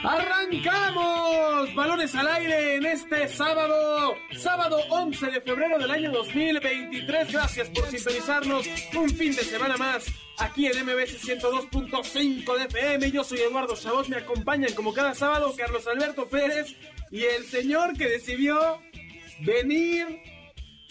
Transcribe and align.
¡Arrancamos! 0.00 1.74
Balones 1.74 2.14
al 2.14 2.28
aire 2.28 2.76
en 2.76 2.86
este 2.86 3.26
sábado, 3.28 4.16
sábado 4.36 4.78
11 4.90 5.26
de 5.26 5.40
febrero 5.40 5.76
del 5.76 5.90
año 5.90 6.12
2023. 6.12 7.32
Gracias 7.32 7.68
por 7.70 7.84
sintonizarnos 7.88 8.64
un 8.94 9.10
fin 9.10 9.34
de 9.34 9.42
semana 9.42 9.76
más 9.76 10.06
aquí 10.38 10.66
en 10.66 10.84
MBS 10.84 11.20
102.5 11.20 12.56
de 12.58 12.64
FM. 12.66 13.10
Yo 13.10 13.24
soy 13.24 13.40
Eduardo 13.40 13.74
Chabot, 13.74 14.06
me 14.08 14.18
acompañan 14.18 14.72
como 14.74 14.94
cada 14.94 15.14
sábado 15.14 15.52
Carlos 15.56 15.84
Alberto 15.88 16.28
Pérez 16.28 16.76
y 17.10 17.24
el 17.24 17.44
señor 17.46 17.98
que 17.98 18.08
decidió 18.08 18.80
venir 19.40 20.06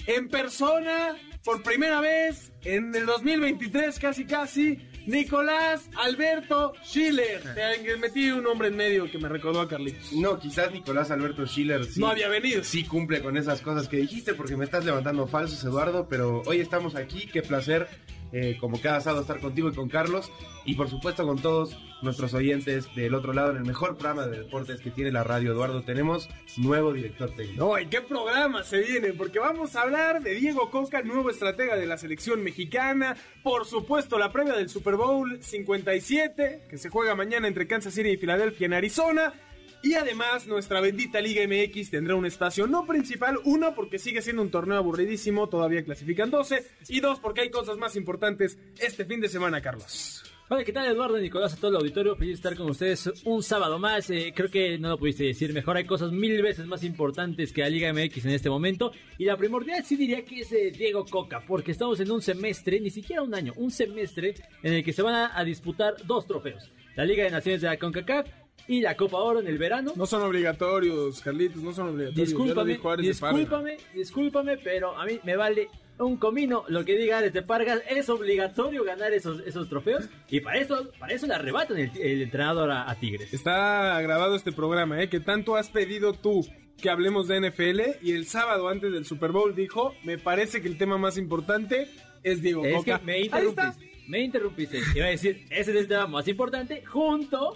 en 0.05 0.27
persona 0.27 1.15
por 1.45 1.63
primera 1.63 2.01
vez 2.01 2.51
en 2.65 2.93
el 2.93 3.05
2023 3.05 3.99
casi 3.99 4.25
casi 4.25 4.79
Nicolás 5.07 5.89
Alberto 5.97 6.73
Schiller. 6.83 7.41
Te 7.55 7.95
metí 7.97 8.29
un 8.29 8.43
nombre 8.43 8.67
en 8.67 8.75
medio 8.75 9.09
que 9.09 9.17
me 9.17 9.29
recordó 9.29 9.61
a 9.61 9.67
Carlitos. 9.67 10.11
No, 10.13 10.37
quizás 10.37 10.71
Nicolás 10.71 11.09
Alberto 11.11 11.45
Schiller 11.47 11.85
sí, 11.85 11.99
No 11.99 12.07
había 12.09 12.27
venido. 12.27 12.63
sí 12.63 12.83
cumple 12.83 13.21
con 13.21 13.37
esas 13.37 13.61
cosas 13.61 13.87
que 13.87 13.97
dijiste 13.97 14.33
porque 14.33 14.57
me 14.57 14.65
estás 14.65 14.83
levantando 14.83 15.25
falsos, 15.25 15.63
Eduardo, 15.63 16.07
pero 16.09 16.43
hoy 16.45 16.59
estamos 16.59 16.95
aquí, 16.95 17.27
qué 17.31 17.41
placer, 17.41 17.87
eh, 18.31 18.57
como 18.59 18.81
cada 18.81 19.01
sábado, 19.01 19.21
estar 19.21 19.39
contigo 19.39 19.69
y 19.69 19.73
con 19.73 19.89
Carlos, 19.89 20.31
y 20.65 20.75
por 20.75 20.89
supuesto 20.89 21.25
con 21.25 21.39
todos 21.39 21.77
nuestros 22.01 22.33
oyentes 22.33 22.93
del 22.95 23.15
otro 23.15 23.33
lado, 23.33 23.51
en 23.51 23.57
el 23.57 23.65
mejor 23.65 23.97
programa 23.97 24.27
de 24.27 24.39
deportes 24.39 24.81
que 24.81 24.91
tiene 24.91 25.11
la 25.11 25.23
radio, 25.23 25.51
Eduardo, 25.51 25.83
tenemos 25.83 26.29
nuevo 26.57 26.93
director 26.93 27.31
técnico. 27.35 27.65
No, 27.65 27.79
¿y 27.79 27.87
qué 27.87 28.01
programa 28.01 28.63
se 28.63 28.79
viene? 28.79 29.13
Porque 29.13 29.39
vamos 29.39 29.75
a 29.75 29.81
hablar 29.81 30.21
de 30.21 30.35
Diego 30.35 30.69
Coca, 30.69 31.01
nuevo 31.01 31.29
estratega 31.29 31.75
de 31.75 31.87
la 31.87 31.97
selección 31.97 32.43
mexicana. 32.43 33.15
Por 33.43 33.65
supuesto, 33.65 34.17
la 34.19 34.31
previa 34.31 34.53
del 34.53 34.69
Super 34.69 34.95
Bowl 34.95 35.41
57, 35.41 36.67
que 36.69 36.77
se 36.77 36.89
juega 36.89 37.15
mañana 37.15 37.47
entre 37.47 37.67
Kansas 37.67 37.93
City 37.93 38.09
y 38.09 38.17
Filadelfia 38.17 38.65
en 38.65 38.73
Arizona. 38.73 39.33
Y 39.83 39.93
además, 39.93 40.47
nuestra 40.47 40.81
bendita 40.81 41.21
Liga 41.21 41.43
MX 41.47 41.91
tendrá 41.91 42.15
un 42.15 42.25
espacio 42.25 42.67
no 42.67 42.85
principal. 42.85 43.39
Uno, 43.45 43.75
porque 43.75 43.99
sigue 43.99 44.21
siendo 44.21 44.41
un 44.41 44.49
torneo 44.49 44.77
aburridísimo, 44.77 45.47
todavía 45.47 45.83
clasifican 45.83 46.31
12. 46.31 46.65
Y 46.89 46.99
dos, 46.99 47.19
porque 47.19 47.41
hay 47.41 47.49
cosas 47.49 47.77
más 47.77 47.95
importantes 47.95 48.57
este 48.79 49.05
fin 49.05 49.21
de 49.21 49.29
semana, 49.29 49.61
Carlos. 49.61 50.23
Hola, 50.49 50.63
¿qué 50.63 50.71
tal 50.71 50.87
Eduardo 50.87 51.17
Nicolás 51.17 51.53
a 51.53 51.57
todo 51.57 51.71
el 51.71 51.77
auditorio? 51.77 52.15
Feliz 52.15 52.35
estar 52.35 52.55
con 52.55 52.69
ustedes 52.69 53.11
un 53.25 53.43
sábado 53.43 53.77
más. 53.79 54.09
Eh, 54.09 54.31
creo 54.33 54.49
que 54.49 54.79
no 54.79 54.89
lo 54.89 54.97
pudiste 54.97 55.25
decir 55.25 55.53
mejor. 55.53 55.75
Hay 55.75 55.85
cosas 55.85 56.11
mil 56.11 56.41
veces 56.41 56.65
más 56.65 56.85
importantes 56.85 57.51
que 57.51 57.61
la 57.61 57.69
Liga 57.69 57.91
MX 57.91 58.25
en 58.25 58.31
este 58.31 58.49
momento. 58.49 58.93
Y 59.17 59.25
la 59.25 59.35
primordial 59.35 59.83
sí 59.83 59.97
diría 59.97 60.23
que 60.23 60.39
es 60.39 60.51
eh, 60.53 60.71
Diego 60.71 61.05
Coca, 61.05 61.43
porque 61.45 61.71
estamos 61.71 61.99
en 61.99 62.09
un 62.11 62.21
semestre, 62.21 62.79
ni 62.79 62.89
siquiera 62.89 63.21
un 63.21 63.35
año, 63.35 63.53
un 63.57 63.71
semestre 63.71 64.35
en 64.63 64.73
el 64.73 64.85
que 64.85 64.93
se 64.93 65.01
van 65.01 65.15
a, 65.15 65.37
a 65.37 65.43
disputar 65.43 65.95
dos 66.05 66.25
trofeos. 66.25 66.71
La 66.95 67.03
Liga 67.03 67.25
de 67.25 67.31
Naciones 67.31 67.59
de 67.59 67.67
la 67.67 67.77
CONCACAF 67.77 68.27
y 68.67 68.81
la 68.81 68.95
Copa 68.97 69.17
Oro 69.17 69.39
en 69.39 69.47
el 69.47 69.57
verano. 69.57 69.93
No 69.95 70.05
son 70.05 70.21
obligatorios, 70.23 71.21
Carlitos, 71.21 71.61
no 71.63 71.73
son 71.73 71.89
obligatorios. 71.89 72.27
Discúlpame, 72.29 72.79
discúlpame, 73.01 73.77
discúlpame, 73.93 74.57
pero 74.57 74.97
a 74.97 75.05
mí 75.05 75.19
me 75.23 75.35
vale 75.35 75.69
un 75.99 76.17
comino 76.17 76.63
lo 76.67 76.85
que 76.85 76.95
diga 76.97 77.17
Ares 77.19 77.33
de 77.33 77.41
Pargas. 77.41 77.81
Es 77.89 78.09
obligatorio 78.09 78.83
ganar 78.83 79.13
esos, 79.13 79.39
esos 79.45 79.67
trofeos 79.69 80.09
y 80.29 80.41
para 80.41 80.59
eso, 80.59 80.89
para 80.99 81.13
eso 81.13 81.27
le 81.27 81.33
arrebatan 81.33 81.77
el, 81.77 81.91
el 81.99 82.21
entrenador 82.21 82.69
a, 82.71 82.89
a 82.89 82.95
Tigres. 82.95 83.33
Está 83.33 83.99
grabado 84.01 84.35
este 84.35 84.51
programa, 84.51 85.01
¿eh? 85.01 85.09
Que 85.09 85.19
tanto 85.19 85.55
has 85.55 85.69
pedido 85.69 86.13
tú 86.13 86.45
que 86.81 86.89
hablemos 86.91 87.27
de 87.27 87.39
NFL 87.49 87.81
y 88.03 88.11
el 88.11 88.27
sábado 88.27 88.67
antes 88.69 88.91
del 88.91 89.05
Super 89.05 89.31
Bowl 89.31 89.55
dijo, 89.55 89.95
me 90.03 90.17
parece 90.19 90.61
que 90.61 90.67
el 90.67 90.77
tema 90.77 90.97
más 90.99 91.17
importante 91.17 91.87
es 92.21 92.41
Diego 92.43 92.63
Es 92.65 92.75
Coca. 92.75 92.99
que 92.99 93.05
me 93.05 93.13
Ahí 93.13 93.23
está. 93.23 93.39
interrumpiste. 93.39 93.86
Me 94.07 94.21
interrumpiste. 94.21 94.79
Iba 94.95 95.05
a 95.05 95.09
decir, 95.09 95.45
ese 95.49 95.71
es 95.71 95.77
el 95.77 95.87
tema 95.87 96.07
más 96.07 96.27
importante 96.27 96.83
junto 96.85 97.53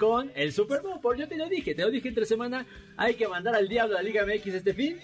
con 0.00 0.32
el 0.34 0.52
Super 0.52 0.82
Bowl. 0.82 1.00
Por 1.00 1.16
yo 1.16 1.28
te 1.28 1.36
lo 1.36 1.48
dije, 1.48 1.74
te 1.74 1.82
lo 1.82 1.90
dije 1.90 2.08
entre 2.08 2.26
semana. 2.26 2.66
Hay 2.96 3.14
que 3.14 3.28
mandar 3.28 3.54
al 3.54 3.68
diablo 3.68 3.96
a 3.96 4.02
la 4.02 4.08
Liga 4.08 4.26
MX 4.26 4.46
este 4.48 4.74
fin. 4.74 4.98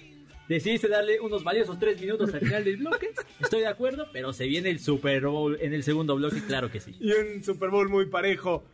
Decidiste 0.48 0.88
darle 0.88 1.20
unos 1.20 1.44
valiosos 1.44 1.78
tres 1.78 2.00
minutos 2.00 2.32
al 2.32 2.40
final 2.40 2.64
del 2.64 2.78
bloque. 2.78 3.10
Estoy 3.38 3.60
de 3.60 3.66
acuerdo, 3.68 4.08
pero 4.12 4.32
se 4.32 4.46
viene 4.46 4.70
el 4.70 4.80
Super 4.80 5.26
Bowl 5.26 5.58
en 5.60 5.74
el 5.74 5.84
segundo 5.84 6.16
bloque, 6.16 6.42
claro 6.46 6.70
que 6.70 6.80
sí. 6.80 6.96
Y 6.98 7.12
un 7.12 7.44
Super 7.44 7.70
Bowl 7.70 7.88
muy 7.88 8.06
parejo. 8.06 8.64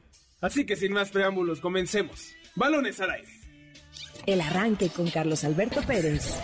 Así 0.41 0.65
que 0.65 0.77
sin 0.77 0.93
más 0.93 1.11
preámbulos, 1.11 1.61
comencemos. 1.61 2.33
Balones 2.55 3.01
al 3.01 3.11
aire. 3.11 3.29
El 4.27 4.41
arranque 4.41 4.89
con 4.89 5.11
Carlos 5.11 5.45
Alberto 5.45 5.83
Pérez. 5.83 6.41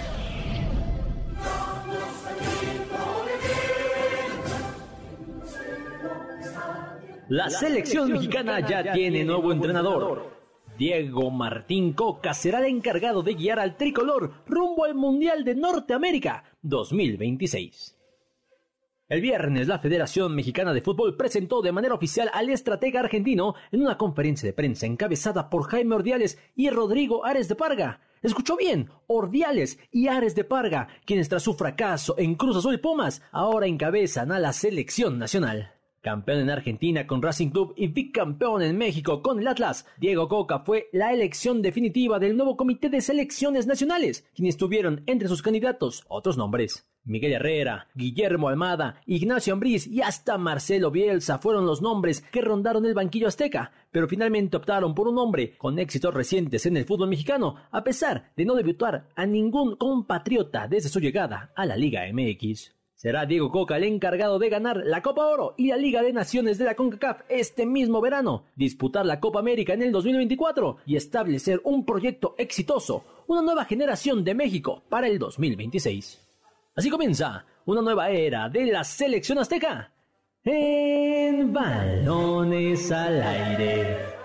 La 7.30 7.48
selección 7.48 8.10
mexicana 8.10 8.58
ya 8.58 8.92
tiene 8.92 9.24
nuevo 9.24 9.52
entrenador. 9.52 10.36
Diego 10.76 11.30
Martín 11.30 11.92
Coca 11.92 12.34
será 12.34 12.58
el 12.58 12.64
encargado 12.64 13.22
de 13.22 13.34
guiar 13.34 13.60
al 13.60 13.76
tricolor 13.76 14.42
rumbo 14.48 14.84
al 14.84 14.96
Mundial 14.96 15.44
de 15.44 15.54
Norteamérica 15.54 16.42
2026. 16.62 17.96
El 19.08 19.20
viernes, 19.20 19.68
la 19.68 19.78
Federación 19.78 20.34
Mexicana 20.34 20.72
de 20.72 20.82
Fútbol 20.82 21.16
presentó 21.16 21.62
de 21.62 21.70
manera 21.70 21.94
oficial 21.94 22.28
al 22.34 22.50
estratega 22.50 22.98
argentino 22.98 23.54
en 23.70 23.82
una 23.82 23.97
conferencia 23.97 24.48
de 24.48 24.52
prensa 24.52 24.86
encabezada 24.86 25.50
por 25.50 25.70
Jaime 25.70 25.94
Ordiales 25.94 26.36
y 26.56 26.68
Rodrigo 26.70 27.24
Ares 27.24 27.48
de 27.48 27.54
Parga. 27.54 28.00
Escuchó 28.22 28.56
bien, 28.56 28.91
Ordiales 29.06 29.78
y 29.92 30.08
Ares 30.08 30.34
de 30.34 30.42
Parga, 30.42 30.88
quienes 31.04 31.28
tras 31.28 31.44
su 31.44 31.54
fracaso 31.54 32.16
en 32.18 32.34
Cruz 32.34 32.56
Azul 32.56 32.74
y 32.74 32.78
Pumas 32.78 33.22
ahora 33.30 33.68
encabezan 33.68 34.32
a 34.32 34.41
la 34.41 34.52
selección 34.52 35.16
nacional. 35.20 35.79
Campeón 36.02 36.38
en 36.38 36.50
Argentina 36.50 37.06
con 37.06 37.20
Racing 37.20 37.50
Club 37.50 37.74
y 37.76 37.88
bicampeón 37.88 38.62
en 38.62 38.78
México 38.78 39.20
con 39.20 39.38
el 39.38 39.46
Atlas, 39.46 39.86
Diego 39.98 40.28
Coca 40.28 40.60
fue 40.60 40.88
la 40.92 41.12
elección 41.12 41.60
definitiva 41.60 42.18
del 42.18 42.38
nuevo 42.38 42.56
Comité 42.56 42.88
de 42.88 43.02
Selecciones 43.02 43.66
Nacionales, 43.66 44.26
quienes 44.34 44.56
tuvieron 44.56 45.02
entre 45.06 45.28
sus 45.28 45.42
candidatos 45.42 46.06
otros 46.08 46.38
nombres. 46.38 46.86
Miguel 47.04 47.32
Herrera, 47.32 47.88
Guillermo 47.94 48.48
Almada, 48.48 49.02
Ignacio 49.04 49.52
Ambriz 49.52 49.86
y 49.86 50.00
hasta 50.00 50.38
Marcelo 50.38 50.90
Bielsa 50.90 51.38
fueron 51.38 51.66
los 51.66 51.82
nombres 51.82 52.22
que 52.32 52.40
rondaron 52.40 52.86
el 52.86 52.94
banquillo 52.94 53.28
azteca, 53.28 53.72
pero 53.90 54.08
finalmente 54.08 54.56
optaron 54.56 54.94
por 54.94 55.06
un 55.06 55.18
hombre 55.18 55.56
con 55.58 55.78
éxitos 55.78 56.14
recientes 56.14 56.64
en 56.64 56.78
el 56.78 56.86
fútbol 56.86 57.08
mexicano, 57.08 57.56
a 57.70 57.84
pesar 57.84 58.32
de 58.36 58.46
no 58.46 58.54
debutar 58.54 59.08
a 59.14 59.26
ningún 59.26 59.76
compatriota 59.76 60.66
desde 60.66 60.88
su 60.88 60.98
llegada 60.98 61.52
a 61.54 61.66
la 61.66 61.76
Liga 61.76 62.02
MX. 62.10 62.79
Será 63.00 63.24
Diego 63.24 63.50
Coca 63.50 63.78
el 63.78 63.84
encargado 63.84 64.38
de 64.38 64.50
ganar 64.50 64.82
la 64.84 65.00
Copa 65.00 65.26
Oro 65.26 65.54
y 65.56 65.68
la 65.68 65.78
Liga 65.78 66.02
de 66.02 66.12
Naciones 66.12 66.58
de 66.58 66.66
la 66.66 66.74
CONCACAF 66.74 67.22
este 67.30 67.64
mismo 67.64 68.02
verano, 68.02 68.44
disputar 68.56 69.06
la 69.06 69.20
Copa 69.20 69.38
América 69.38 69.72
en 69.72 69.80
el 69.80 69.90
2024 69.90 70.76
y 70.84 70.96
establecer 70.96 71.62
un 71.64 71.86
proyecto 71.86 72.34
exitoso, 72.36 73.24
una 73.26 73.40
nueva 73.40 73.64
generación 73.64 74.22
de 74.22 74.34
México 74.34 74.82
para 74.90 75.06
el 75.06 75.18
2026. 75.18 76.28
Así 76.76 76.90
comienza 76.90 77.46
una 77.64 77.80
nueva 77.80 78.10
era 78.10 78.50
de 78.50 78.66
la 78.66 78.84
selección 78.84 79.38
azteca 79.38 79.94
en 80.44 81.54
balones 81.54 82.92
al 82.92 83.22
aire. 83.22 84.19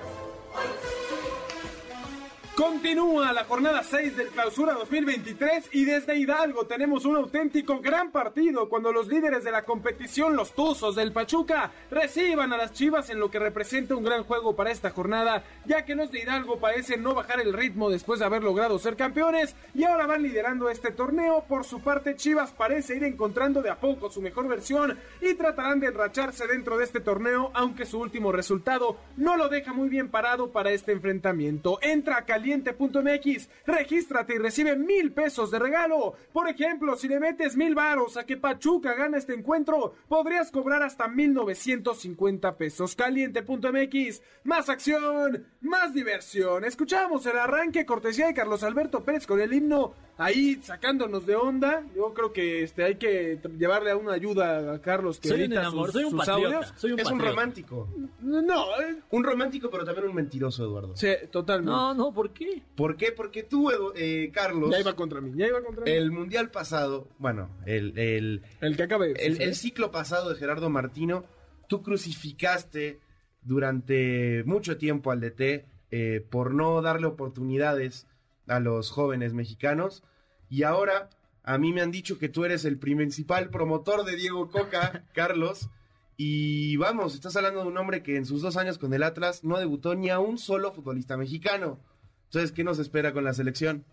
Continúa 2.56 3.34
la 3.34 3.44
jornada 3.44 3.84
6 3.84 4.16
del 4.16 4.30
clausura 4.30 4.76
2023 4.76 5.72
y 5.74 5.84
desde 5.84 6.16
Hidalgo 6.16 6.66
tenemos 6.66 7.04
un 7.04 7.18
auténtico 7.18 7.82
gran 7.82 8.12
partido 8.12 8.70
cuando 8.70 8.94
los 8.94 9.10
líderes 9.10 9.44
de 9.44 9.52
la 9.52 9.64
competición, 9.64 10.38
los 10.38 10.54
Tuzos 10.54 10.96
del 10.96 11.12
Pachuca, 11.12 11.74
reciban 11.92 12.54
a 12.54 12.58
las 12.58 12.72
Chivas 12.72 13.10
en 13.10 13.20
lo 13.20 13.30
que 13.30 13.40
representa 13.40 13.98
un 13.98 14.06
gran 14.06 14.24
juego 14.24 14.56
para 14.56 14.72
esta 14.72 14.92
jornada, 14.92 15.44
ya 15.66 15.84
que 15.84 15.96
los 15.96 16.12
de 16.12 16.20
Hidalgo 16.20 16.58
parecen 16.58 17.04
no 17.04 17.14
bajar 17.14 17.42
el 17.42 17.52
ritmo 17.52 17.90
después 17.90 18.20
de 18.22 18.26
haber 18.26 18.42
logrado 18.42 18.80
ser 18.80 18.96
campeones 18.96 19.54
y 19.74 19.84
ahora 19.84 20.08
van 20.08 20.24
liderando 20.24 20.70
este 20.70 20.92
torneo. 20.92 21.44
Por 21.50 21.66
su 21.66 21.82
parte, 21.82 22.16
Chivas 22.16 22.54
parece 22.54 22.96
ir 22.96 23.04
encontrando 23.04 23.62
de 23.62 23.70
a 23.70 23.82
poco 23.82 24.10
su 24.10 24.22
mejor 24.22 24.48
versión 24.48 24.98
y 25.20 25.34
tratarán 25.34 25.82
de 25.82 25.88
enracharse 25.88 26.48
dentro 26.48 26.78
de 26.78 26.86
este 26.86 27.02
torneo, 27.02 27.52
aunque 27.54 27.86
su 27.86 28.00
último 28.00 28.32
resultado 28.32 28.96
no 29.18 29.36
lo 29.36 29.50
deja 29.50 29.74
muy 29.74 29.90
bien 29.90 30.08
parado 30.08 30.54
para 30.54 30.72
este 30.72 30.94
enfrentamiento. 30.94 31.80
Entra 31.82 32.16
a 32.16 32.24
caliente.mx. 32.46 33.50
Regístrate 33.66 34.36
y 34.36 34.38
recibe 34.38 34.76
mil 34.76 35.12
pesos 35.12 35.52
de 35.52 35.60
regalo. 35.60 36.14
Por 36.32 36.48
ejemplo, 36.50 36.96
si 36.96 37.08
le 37.08 37.20
metes 37.20 37.56
mil 37.56 37.76
varos 37.76 38.18
a 38.18 38.26
que 38.26 38.38
Pachuca 38.38 38.94
gane 38.94 39.18
este 39.18 39.34
encuentro, 39.34 39.96
podrías 40.08 40.52
cobrar 40.52 40.84
hasta 40.84 41.08
mil 41.08 41.34
novecientos 41.34 42.00
cincuenta 42.00 42.56
pesos. 42.56 42.96
Caliente.mx. 42.96 44.22
Más 44.44 44.70
acción, 44.70 45.46
más 45.62 45.94
diversión. 45.94 46.64
Escuchamos 46.66 47.26
el 47.26 47.38
arranque 47.38 47.86
cortesía 47.86 48.28
de 48.28 48.34
Carlos 48.34 48.64
Alberto 48.64 49.04
Pérez 49.04 49.26
con 49.26 49.40
el 49.42 49.54
himno 49.54 49.94
ahí 50.18 50.60
sacándonos 50.62 51.26
de 51.26 51.36
onda. 51.36 51.84
Yo 51.96 52.14
creo 52.14 52.32
que 52.32 52.64
este 52.64 52.84
hay 52.84 52.96
que 52.96 53.40
llevarle 53.58 53.92
a 53.92 53.98
una 53.98 54.14
ayuda 54.14 54.74
a 54.76 54.82
Carlos 54.82 55.20
que 55.20 55.28
Soy 55.28 55.38
un 55.40 55.44
edita 55.48 55.62
enamor, 55.62 55.88
sus- 55.88 55.94
soy 55.94 56.04
un 56.06 56.12
sus 56.12 56.20
patriota. 56.20 56.56
audios. 56.58 56.74
Soy 56.78 56.92
un 56.94 57.00
es 57.00 57.12
un 57.12 57.20
romántico. 57.20 57.90
No, 58.22 58.80
eh, 58.82 58.96
Un 59.10 59.24
romántico, 59.24 59.70
pero 59.70 59.84
también 59.84 60.08
un 60.08 60.16
mentiroso, 60.16 60.64
Eduardo. 60.64 60.96
sí, 60.96 61.10
totalmente. 61.32 61.72
No, 61.72 61.94
no, 61.94 62.14
¿por 62.14 62.32
qué? 62.36 62.62
¿Por 62.76 62.96
qué? 62.98 63.12
Porque 63.12 63.42
tú, 63.42 63.72
Edu- 63.72 63.94
eh, 63.96 64.30
Carlos, 64.32 64.70
Ya 64.70 64.80
iba 64.80 64.96
contra 64.96 65.20
mí, 65.22 65.32
ya 65.36 65.48
iba 65.48 65.64
contra 65.64 65.84
mí. 65.86 65.90
El, 65.92 66.12
mundial 66.12 66.52
pasado, 66.52 67.08
bueno, 67.18 67.50
el, 67.66 67.98
el, 67.98 68.44
que 68.78 68.84
el, 68.84 69.42
el 69.42 69.56
ciclo 69.56 69.90
pasado 69.92 70.30
de 70.30 70.36
Gerardo 70.36 70.70
Martino, 70.70 71.26
tú 71.68 71.82
crucificaste 71.82 73.00
durante 73.42 74.44
mucho 74.46 74.78
tiempo 74.78 75.12
al 75.12 75.22
DT 75.22 75.66
eh, 75.92 76.26
por 76.30 76.54
no 76.54 76.82
darle 76.82 77.08
oportunidades 77.08 78.08
a 78.48 78.60
los 78.60 78.92
jóvenes 78.92 79.34
mexicanos. 79.34 80.04
Y 80.50 80.64
ahora 80.64 81.10
a 81.44 81.58
mí 81.58 81.72
me 81.74 81.82
han 81.82 81.92
dicho 81.92 82.18
que 82.18 82.30
tú 82.30 82.44
eres 82.46 82.66
el 82.66 82.78
principal 82.78 83.50
promotor 83.50 84.04
de 84.04 84.16
Diego 84.16 84.50
Coca, 84.50 85.06
Carlos. 85.14 85.70
Y 86.18 86.78
vamos, 86.78 87.14
estás 87.14 87.36
hablando 87.36 87.62
de 87.62 87.68
un 87.68 87.78
hombre 87.78 88.02
que 88.02 88.16
en 88.16 88.26
sus 88.26 88.42
dos 88.42 88.56
años 88.58 88.78
con 88.78 88.94
el 88.94 89.04
Atlas 89.04 89.44
no 89.44 89.60
debutó 89.60 89.96
ni 89.96 90.10
a 90.10 90.20
un 90.20 90.38
solo 90.38 90.72
futbolista 90.72 91.18
mexicano. 91.18 91.80
Entonces, 92.26 92.52
¿qué 92.52 92.64
nos 92.64 92.80
espera 92.80 93.14
con 93.14 93.24
la 93.24 93.34
selección? 93.34 93.84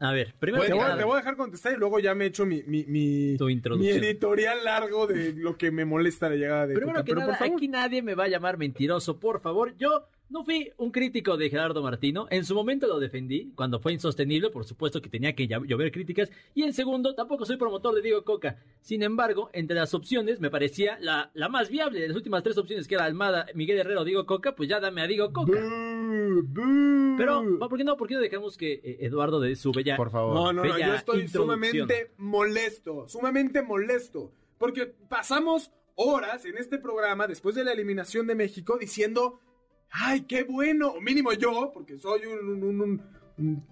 A 0.00 0.12
ver, 0.12 0.32
primero 0.38 0.62
te, 0.62 0.68
que 0.68 0.74
voy, 0.74 0.82
a- 0.82 0.88
nada, 0.88 0.98
te 0.98 1.04
voy 1.04 1.14
a 1.14 1.16
dejar 1.16 1.36
contestar 1.36 1.72
y 1.72 1.76
luego 1.76 1.98
ya 1.98 2.14
me 2.14 2.26
echo 2.26 2.46
mi, 2.46 2.62
mi, 2.64 2.84
mi, 2.84 3.36
Tu 3.36 3.46
mi 3.46 3.88
editorial 3.88 4.62
largo 4.64 5.08
de 5.08 5.32
lo 5.32 5.56
que 5.58 5.72
me 5.72 5.84
molesta 5.84 6.28
la 6.28 6.36
llegada 6.36 6.66
de 6.68 6.74
Primero 6.74 6.98
que 7.02 7.10
Pero, 7.10 7.20
por 7.22 7.26
nada, 7.30 7.38
favor, 7.38 7.56
aquí 7.56 7.66
nadie 7.66 8.00
me 8.02 8.14
va 8.14 8.24
a 8.24 8.28
llamar 8.28 8.58
mentiroso, 8.58 9.18
por 9.18 9.40
favor. 9.40 9.74
Yo 9.76 10.06
no 10.30 10.44
fui 10.44 10.70
un 10.76 10.92
crítico 10.92 11.36
de 11.36 11.50
Gerardo 11.50 11.82
Martino. 11.82 12.28
En 12.30 12.44
su 12.44 12.54
momento 12.54 12.86
lo 12.86 13.00
defendí, 13.00 13.50
cuando 13.56 13.80
fue 13.80 13.92
insostenible, 13.92 14.50
por 14.50 14.64
supuesto 14.64 15.02
que 15.02 15.08
tenía 15.08 15.34
que 15.34 15.48
llover 15.48 15.90
críticas. 15.90 16.30
Y 16.54 16.62
en 16.62 16.74
segundo, 16.74 17.16
tampoco 17.16 17.44
soy 17.44 17.56
promotor 17.56 17.92
de 17.96 18.02
Diego 18.02 18.22
Coca. 18.22 18.56
Sin 18.80 19.02
embargo, 19.02 19.50
entre 19.52 19.74
las 19.74 19.94
opciones, 19.94 20.38
me 20.38 20.48
parecía 20.50 20.96
la, 21.00 21.32
la 21.34 21.48
más 21.48 21.70
viable 21.70 21.98
de 22.00 22.06
las 22.06 22.16
últimas 22.16 22.44
tres 22.44 22.56
opciones, 22.56 22.86
que 22.86 22.94
era 22.94 23.04
Almada, 23.04 23.46
Miguel 23.54 23.78
Herrero, 23.80 24.04
Diego 24.04 24.26
Coca, 24.26 24.54
pues 24.54 24.68
ya 24.68 24.78
dame 24.78 25.00
a 25.02 25.08
Diego 25.08 25.32
Coca. 25.32 25.50
Bú. 25.60 25.87
Pero, 27.16 27.42
¿por 27.58 27.78
qué 27.78 27.84
no? 27.84 27.96
¿Por 27.96 28.08
qué 28.08 28.14
no 28.14 28.20
dejamos 28.20 28.56
que 28.56 28.74
eh, 28.74 28.98
Eduardo 29.00 29.40
de 29.40 29.54
su 29.56 29.72
bella... 29.72 29.96
Por 29.96 30.10
favor. 30.10 30.34
No, 30.34 30.52
no, 30.52 30.62
no, 30.64 30.78
yo 30.78 30.94
estoy 30.94 31.22
sumamente 31.42 32.12
molesto, 32.18 33.08
sumamente 33.08 33.62
molesto, 33.62 34.32
porque 34.58 34.86
pasamos 34.86 35.70
horas 35.94 36.44
en 36.44 36.56
este 36.58 36.78
programa 36.78 37.26
después 37.26 37.54
de 37.54 37.64
la 37.64 37.72
eliminación 37.72 38.26
de 38.26 38.34
México 38.34 38.76
diciendo, 38.78 39.40
ay, 39.90 40.22
qué 40.22 40.44
bueno, 40.44 40.88
o 40.90 41.00
mínimo 41.00 41.32
yo, 41.32 41.70
porque 41.74 41.98
soy 41.98 42.22
un, 42.26 42.48
un- 42.48 42.62
un- 42.64 42.80
un- 42.80 43.02
un 43.38 43.66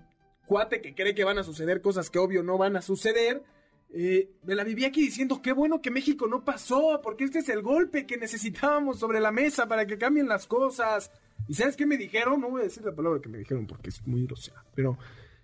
cuate 0.46 0.80
que 0.80 0.94
cree 0.94 1.14
que 1.14 1.24
van 1.24 1.38
a 1.38 1.42
suceder 1.44 1.80
cosas 1.80 2.10
que 2.10 2.18
obvio 2.18 2.42
no 2.42 2.58
van 2.58 2.76
a 2.76 2.82
suceder. 2.82 3.42
eh, 3.90 4.28
me 4.42 4.56
la 4.56 4.64
viví 4.64 4.84
aquí 4.84 5.00
diciendo 5.00 5.40
qué 5.40 5.52
bueno 5.52 5.80
que 5.80 5.92
México 5.92 6.26
no 6.26 6.44
pasó, 6.44 7.00
porque 7.02 7.22
este 7.24 7.38
es 7.38 7.48
el 7.48 7.62
golpe 7.62 8.04
que 8.06 8.16
necesitábamos 8.16 8.98
sobre 8.98 9.20
la 9.20 9.30
mesa 9.30 9.68
para 9.68 9.86
que 9.86 9.96
cambien 9.96 10.26
las 10.28 10.46
cosas. 10.48 11.12
¿Y 11.48 11.54
sabes 11.54 11.76
qué 11.76 11.86
me 11.86 11.96
dijeron? 11.96 12.40
No 12.40 12.50
voy 12.50 12.62
a 12.62 12.64
decir 12.64 12.84
la 12.84 12.94
palabra 12.94 13.20
que 13.20 13.28
me 13.28 13.38
dijeron 13.38 13.66
porque 13.66 13.90
es 13.90 14.06
muy 14.06 14.24
grosera, 14.26 14.64
pero 14.74 14.98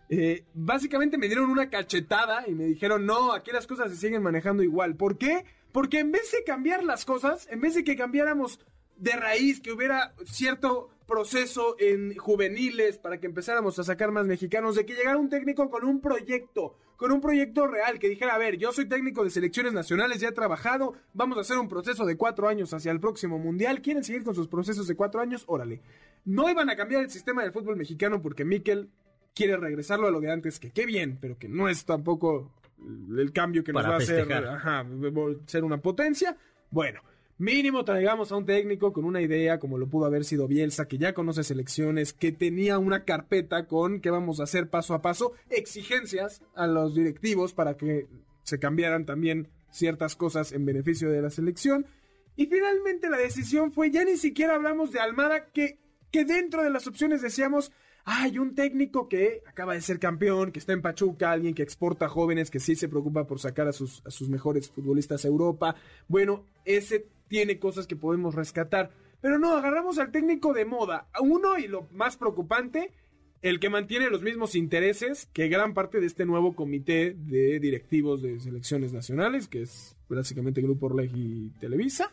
eh, 0.08 0.44
básicamente 0.54 1.16
me 1.16 1.26
dieron 1.26 1.48
una 1.48 1.70
cachetada 1.70 2.46
y 2.46 2.54
me 2.54 2.64
dijeron, 2.64 3.06
no, 3.06 3.32
aquí 3.32 3.50
las 3.50 3.66
cosas 3.66 3.90
se 3.90 3.96
siguen 3.96 4.22
manejando 4.22 4.62
igual. 4.62 4.96
¿Por 4.96 5.16
qué? 5.16 5.44
Porque 5.72 6.00
en 6.00 6.12
vez 6.12 6.30
de 6.32 6.44
cambiar 6.44 6.84
las 6.84 7.04
cosas, 7.04 7.48
en 7.50 7.60
vez 7.60 7.74
de 7.74 7.84
que 7.84 7.96
cambiáramos 7.96 8.60
de 9.02 9.16
raíz, 9.16 9.60
que 9.60 9.72
hubiera 9.72 10.14
cierto 10.24 10.88
proceso 11.08 11.74
en 11.80 12.16
juveniles 12.16 12.98
para 12.98 13.18
que 13.18 13.26
empezáramos 13.26 13.76
a 13.80 13.82
sacar 13.82 14.12
más 14.12 14.26
mexicanos, 14.26 14.76
de 14.76 14.86
que 14.86 14.94
llegara 14.94 15.18
un 15.18 15.28
técnico 15.28 15.68
con 15.68 15.84
un 15.84 16.00
proyecto, 16.00 16.78
con 16.96 17.10
un 17.10 17.20
proyecto 17.20 17.66
real, 17.66 17.98
que 17.98 18.08
dijera, 18.08 18.36
a 18.36 18.38
ver, 18.38 18.58
yo 18.58 18.70
soy 18.70 18.88
técnico 18.88 19.24
de 19.24 19.30
selecciones 19.30 19.72
nacionales, 19.72 20.20
ya 20.20 20.28
he 20.28 20.32
trabajado, 20.32 20.94
vamos 21.14 21.36
a 21.36 21.40
hacer 21.40 21.58
un 21.58 21.68
proceso 21.68 22.06
de 22.06 22.16
cuatro 22.16 22.46
años 22.46 22.72
hacia 22.72 22.92
el 22.92 23.00
próximo 23.00 23.40
mundial, 23.40 23.82
¿quieren 23.82 24.04
seguir 24.04 24.22
con 24.22 24.36
sus 24.36 24.46
procesos 24.46 24.86
de 24.86 24.94
cuatro 24.94 25.20
años? 25.20 25.42
Órale. 25.48 25.80
No 26.24 26.48
iban 26.48 26.70
a 26.70 26.76
cambiar 26.76 27.02
el 27.02 27.10
sistema 27.10 27.42
del 27.42 27.50
fútbol 27.50 27.76
mexicano 27.76 28.22
porque 28.22 28.44
Miquel 28.44 28.88
quiere 29.34 29.56
regresarlo 29.56 30.06
a 30.06 30.12
lo 30.12 30.20
de 30.20 30.30
antes, 30.30 30.60
que 30.60 30.70
qué 30.70 30.86
bien, 30.86 31.18
pero 31.20 31.36
que 31.36 31.48
no 31.48 31.68
es 31.68 31.84
tampoco 31.84 32.52
el 32.78 33.32
cambio 33.32 33.64
que 33.64 33.72
nos 33.72 33.82
Para 33.82 33.94
va 33.94 33.94
a 33.96 33.98
hacer 33.98 34.32
ajá, 34.32 34.86
ser 35.46 35.64
una 35.64 35.78
potencia. 35.78 36.36
Bueno, 36.70 37.00
mínimo 37.38 37.84
traigamos 37.84 38.32
a 38.32 38.36
un 38.36 38.46
técnico 38.46 38.92
con 38.92 39.04
una 39.04 39.20
idea, 39.20 39.58
como 39.58 39.78
lo 39.78 39.88
pudo 39.88 40.06
haber 40.06 40.24
sido 40.24 40.48
Bielsa, 40.48 40.86
que 40.86 40.98
ya 40.98 41.14
conoce 41.14 41.44
selecciones, 41.44 42.12
que 42.12 42.32
tenía 42.32 42.78
una 42.78 43.04
carpeta 43.04 43.66
con 43.66 44.00
qué 44.00 44.10
vamos 44.10 44.40
a 44.40 44.44
hacer 44.44 44.68
paso 44.70 44.94
a 44.94 45.02
paso, 45.02 45.32
exigencias 45.50 46.42
a 46.54 46.66
los 46.66 46.94
directivos 46.94 47.52
para 47.54 47.76
que 47.76 48.06
se 48.42 48.58
cambiaran 48.58 49.06
también 49.06 49.48
ciertas 49.70 50.16
cosas 50.16 50.52
en 50.52 50.64
beneficio 50.64 51.10
de 51.10 51.22
la 51.22 51.30
selección. 51.30 51.86
Y 52.36 52.46
finalmente 52.46 53.10
la 53.10 53.18
decisión 53.18 53.72
fue, 53.72 53.90
ya 53.90 54.04
ni 54.04 54.16
siquiera 54.16 54.54
hablamos 54.54 54.92
de 54.92 55.00
Almada, 55.00 55.46
que, 55.52 55.78
que 56.10 56.24
dentro 56.24 56.62
de 56.62 56.70
las 56.70 56.86
opciones 56.86 57.22
decíamos, 57.22 57.72
hay 58.04 58.38
un 58.38 58.54
técnico 58.54 59.08
que 59.08 59.42
acaba 59.46 59.74
de 59.74 59.80
ser 59.80 59.98
campeón, 59.98 60.50
que 60.50 60.58
está 60.58 60.72
en 60.72 60.82
Pachuca, 60.82 61.30
alguien 61.30 61.54
que 61.54 61.62
exporta 61.62 62.08
jóvenes, 62.08 62.50
que 62.50 62.58
sí 62.58 62.74
se 62.74 62.88
preocupa 62.88 63.26
por 63.26 63.38
sacar 63.38 63.68
a 63.68 63.72
sus, 63.72 64.02
sus 64.08 64.28
mejores 64.28 64.70
futbolistas 64.70 65.24
a 65.24 65.28
Europa. 65.28 65.76
Bueno, 66.08 66.44
ese 66.64 67.06
tiene 67.32 67.58
cosas 67.58 67.86
que 67.86 67.96
podemos 67.96 68.34
rescatar. 68.34 68.90
Pero 69.22 69.38
no, 69.38 69.56
agarramos 69.56 69.98
al 69.98 70.12
técnico 70.12 70.52
de 70.52 70.66
moda. 70.66 71.08
Uno, 71.18 71.58
y 71.58 71.66
lo 71.66 71.88
más 71.90 72.18
preocupante, 72.18 72.92
el 73.40 73.58
que 73.58 73.70
mantiene 73.70 74.10
los 74.10 74.20
mismos 74.20 74.54
intereses 74.54 75.30
que 75.32 75.48
gran 75.48 75.72
parte 75.72 75.98
de 75.98 76.04
este 76.04 76.26
nuevo 76.26 76.54
comité 76.54 77.16
de 77.16 77.58
directivos 77.58 78.20
de 78.20 78.38
selecciones 78.38 78.92
nacionales, 78.92 79.48
que 79.48 79.62
es 79.62 79.96
básicamente 80.10 80.60
Grupo 80.60 80.88
Orleg 80.88 81.10
y 81.14 81.48
Televisa. 81.58 82.12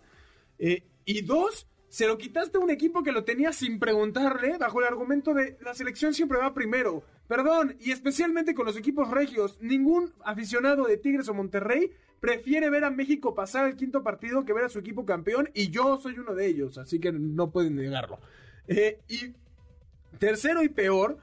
Eh, 0.58 0.84
y 1.04 1.24
dos, 1.24 1.68
se 1.90 2.08
lo 2.08 2.18
quitaste 2.18 2.58
a 2.58 2.62
un 2.62 2.70
equipo 2.70 3.04
que 3.04 3.12
lo 3.12 3.24
tenía 3.24 3.52
sin 3.52 3.80
preguntarle, 3.80 4.58
bajo 4.58 4.80
el 4.80 4.88
argumento 4.88 5.34
de 5.34 5.58
la 5.62 5.74
selección 5.74 6.14
siempre 6.14 6.38
va 6.38 6.54
primero. 6.54 7.04
Perdón, 7.28 7.76
y 7.80 7.92
especialmente 7.92 8.54
con 8.54 8.66
los 8.66 8.78
equipos 8.78 9.10
regios, 9.10 9.58
ningún 9.60 10.14
aficionado 10.24 10.86
de 10.86 10.98
Tigres 10.98 11.28
o 11.30 11.34
Monterrey 11.34 11.92
prefiere 12.20 12.70
ver 12.70 12.84
a 12.84 12.92
México 12.92 13.34
pasar 13.34 13.68
el 13.68 13.76
quinto 13.76 14.04
partido 14.04 14.46
que 14.46 14.54
ver 14.54 14.66
a 14.66 14.70
su 14.70 14.80
equipo 14.80 15.06
campeón, 15.06 15.50
y 15.54 15.70
yo 15.70 15.98
soy 15.98 16.18
uno 16.20 16.36
de 16.36 16.48
ellos, 16.48 16.78
así 16.78 17.00
que 17.00 17.12
no 17.12 17.52
pueden 17.52 17.76
negarlo. 17.76 18.20
Eh, 18.68 19.00
y 19.08 19.34
tercero 20.20 20.64
y 20.64 20.70
peor, 20.70 21.18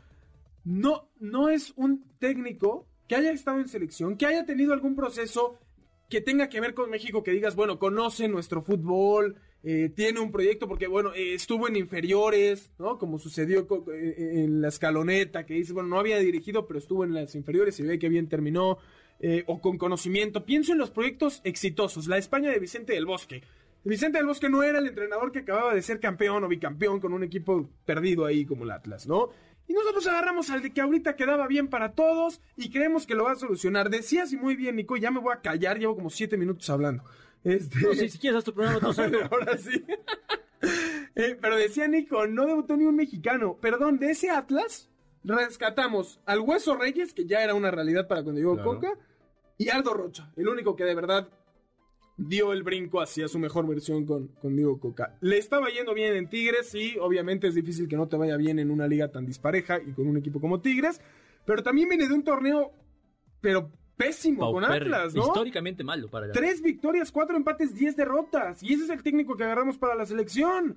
no, 0.65 1.09
no 1.21 1.49
es 1.49 1.73
un 1.77 2.05
técnico 2.19 2.87
que 3.07 3.15
haya 3.15 3.31
estado 3.31 3.61
en 3.61 3.69
selección, 3.69 4.17
que 4.17 4.27
haya 4.27 4.45
tenido 4.45 4.73
algún 4.73 4.97
proceso 4.97 5.59
que 6.09 6.21
tenga 6.21 6.49
que 6.49 6.61
ver 6.61 6.75
con 6.75 6.91
México, 6.91 7.23
que 7.23 7.31
digas, 7.31 7.55
bueno, 7.55 7.79
conoce 7.79 8.29
nuestro 8.29 8.63
fútbol, 8.63 9.37
eh, 9.69 9.89
tiene 9.89 10.21
un 10.21 10.31
proyecto, 10.31 10.69
porque 10.69 10.87
bueno, 10.87 11.13
eh, 11.13 11.35
estuvo 11.35 11.67
en 11.67 11.75
inferiores, 11.75 12.71
¿no? 12.79 12.99
Como 12.99 13.19
sucedió 13.19 13.67
eh, 13.93 14.45
en 14.45 14.61
la 14.61 14.69
escaloneta, 14.69 15.45
que 15.45 15.55
dice, 15.55 15.73
bueno, 15.73 15.89
no 15.89 15.99
había 15.99 16.21
dirigido, 16.21 16.69
pero 16.69 16.79
estuvo 16.79 17.03
en 17.03 17.13
las 17.13 17.35
inferiores 17.35 17.81
y 17.81 17.83
ve 17.83 17.99
que 17.99 18.09
bien 18.09 18.29
terminó, 18.29 18.79
o 19.47 19.61
con 19.61 19.77
conocimiento. 19.77 20.45
Pienso 20.45 20.71
en 20.71 20.79
los 20.79 20.91
proyectos 20.93 21.41
exitosos, 21.43 22.07
la 22.07 22.17
España 22.17 22.53
de 22.53 22.61
Vicente 22.61 22.93
del 22.93 23.07
Bosque. 23.07 23.43
Vicente 23.83 24.19
del 24.19 24.27
Bosque 24.29 24.49
no 24.49 24.63
era 24.63 24.79
el 24.79 24.87
entrenador 24.87 25.33
que 25.33 25.41
acababa 25.41 25.75
de 25.75 25.83
ser 25.83 25.99
campeón 25.99 26.45
o 26.45 26.49
bicampeón 26.49 27.01
con 27.01 27.13
un 27.13 27.25
equipo 27.25 27.69
perdido 27.85 28.25
ahí 28.25 28.45
como 28.45 28.63
el 28.63 28.71
Atlas, 28.71 29.09
¿no? 29.09 29.31
Y 29.67 29.73
nosotros 29.73 30.07
agarramos 30.07 30.49
al 30.51 30.63
de 30.63 30.73
que 30.73 30.81
ahorita 30.81 31.17
quedaba 31.17 31.49
bien 31.49 31.67
para 31.67 31.93
todos 31.93 32.41
y 32.57 32.71
creemos 32.71 33.05
que 33.05 33.17
lo 33.17 33.25
va 33.25 33.33
a 33.33 33.37
solucionar. 33.37 33.91
Decías 33.91 34.33
y 34.33 34.37
muy 34.37 34.55
bien, 34.55 34.77
Nico, 34.77 34.97
ya 34.97 35.11
me 35.11 35.19
voy 35.19 35.35
a 35.35 35.41
callar, 35.41 35.81
llevo 35.81 35.97
como 35.97 36.11
siete 36.11 36.37
minutos 36.37 36.71
hablando. 36.71 37.03
Este... 37.47 37.79
No, 37.81 37.95
si, 37.95 38.09
si 38.09 38.19
quieres 38.19 38.39
haz 38.39 38.45
tu 38.45 38.53
programa 38.53 38.81
tú 38.81 38.93
solo. 38.93 39.21
Ahora 39.31 39.57
sí. 39.57 39.85
Eh, 41.15 41.39
pero 41.41 41.57
decía 41.57 41.87
Nico, 41.87 42.27
no 42.27 42.45
debutó 42.45 42.77
ni 42.77 42.85
un 42.85 42.97
mexicano. 42.97 43.57
Perdón, 43.61 43.99
de 43.99 44.11
ese 44.11 44.31
Atlas 44.31 44.91
rescatamos 45.23 46.21
al 46.27 46.41
Hueso 46.41 46.77
Reyes, 46.77 47.15
que 47.15 47.25
ya 47.25 47.43
era 47.43 47.55
una 47.55 47.71
realidad 47.71 48.09
para 48.09 48.23
cuando 48.23 48.41
llegó 48.41 48.55
Claro. 48.55 48.75
Coca, 48.75 48.99
y 49.59 49.69
Aldo 49.69 49.95
Rocha, 49.95 50.33
el 50.37 50.49
único 50.49 50.75
que 50.75 50.85
de 50.85 50.95
verdad 50.95 51.29
dio 52.17 52.53
el 52.53 52.63
brinco 52.63 53.01
hacia 53.01 53.29
su 53.29 53.39
mejor 53.39 53.67
versión 53.67 54.07
con, 54.07 54.29
con 54.29 54.57
Diego 54.57 54.81
Coca. 54.81 55.17
Le 55.21 55.39
estaba 55.39 55.69
yendo 55.69 55.95
bien 55.95 56.17
en 56.17 56.29
Tigres, 56.29 56.69
sí, 56.69 56.97
obviamente 57.01 57.47
es 57.47 57.55
difícil 57.55 57.89
que 57.89 57.97
no 57.97 58.09
te 58.09 58.17
vaya 58.17 58.37
bien 58.37 58.59
en 58.59 58.71
una 58.71 58.89
liga 58.89 59.11
tan 59.13 59.25
dispareja 59.25 59.81
y 59.81 59.93
con 59.93 60.09
un 60.09 60.17
equipo 60.17 60.41
como 60.41 60.61
Tigres, 60.61 61.01
pero 61.45 61.63
también 61.63 61.89
viene 61.89 62.09
de 62.09 62.15
un 62.15 62.25
torneo, 62.25 62.73
pero 63.41 63.71
pésimo 63.97 64.53
con 64.53 64.65
Atlas, 64.65 65.15
¿no? 65.15 65.27
Históricamente 65.27 65.83
malo 65.83 66.09
para 66.09 66.27
el 66.27 66.33
Tres 66.33 66.63
victorias, 66.63 67.11
cuatro 67.11 67.37
empates, 67.37 67.75
diez 67.75 67.97
derrotas. 67.97 68.63
Y 68.63 68.75
ese 68.75 68.85
es 68.85 68.91
el 68.91 69.03
técnico 69.03 69.37
que 69.37 69.45
agarramos 69.45 69.79
para 69.79 69.95
la 69.95 70.07
selección. 70.07 70.77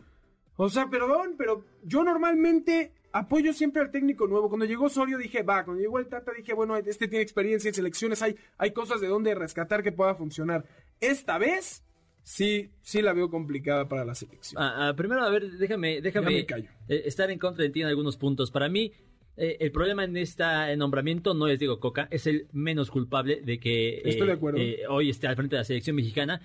O 0.56 0.70
sea, 0.70 0.90
perdón, 0.90 1.36
pero 1.38 1.64
yo 1.84 2.04
normalmente 2.04 2.92
apoyo 3.12 3.54
siempre 3.54 3.82
al 3.82 3.92
técnico 3.92 4.28
nuevo. 4.28 4.50
Cuando 4.50 4.66
llegó 4.66 4.86
Osorio 4.86 5.18
dije, 5.18 5.44
va, 5.44 5.64
cuando 5.64 5.82
llegó 5.82 6.00
el 6.00 6.08
Tata 6.08 6.32
dije, 6.36 6.54
bueno, 6.54 6.76
este 6.78 7.08
tiene 7.08 7.22
experiencia 7.22 7.70
en 7.70 7.74
selecciones, 7.74 8.22
hay, 8.22 8.36
hay 8.58 8.72
cosas 8.72 9.02
de 9.02 9.08
donde 9.08 9.36
rescatar 9.36 9.84
que 9.84 9.92
pueda 9.92 10.16
funcionar. 10.16 10.66
Esta 11.00 11.38
vez 11.38 11.84
sí, 12.24 12.70
sí 12.82 13.02
la 13.02 13.14
veo 13.14 13.30
complicada 13.30 13.88
para 13.88 14.06
la 14.06 14.16
selección. 14.16 14.62
Ah, 14.62 14.90
ah, 14.90 14.96
primero, 14.96 15.24
a 15.24 15.30
ver, 15.30 15.50
déjame, 15.52 16.02
déjame 16.02 16.40
eh, 16.40 16.68
estar 16.88 17.32
en 17.32 17.40
contra 17.40 17.64
de 17.64 17.70
ti 17.70 17.82
en 17.82 17.88
algunos 17.88 18.18
puntos. 18.18 18.52
Para 18.52 18.70
mí, 18.70 18.92
eh, 19.40 19.58
el 19.62 19.72
problema 19.72 20.04
en 20.04 20.18
este 20.18 20.44
nombramiento 20.76 21.34
no 21.34 21.48
es 21.48 21.60
Diego 21.60 21.80
Coca, 21.80 22.10
es 22.12 22.28
el 22.28 22.48
menos 22.52 22.92
culpable 22.92 23.42
de 23.42 23.58
que 23.58 24.02
eh, 24.04 24.82
hoy 24.90 25.10
esté 25.10 25.28
al 25.28 25.36
frente 25.38 25.56
de 25.56 25.62
la 25.62 25.64
selección 25.64 25.96
mexicana. 25.96 26.42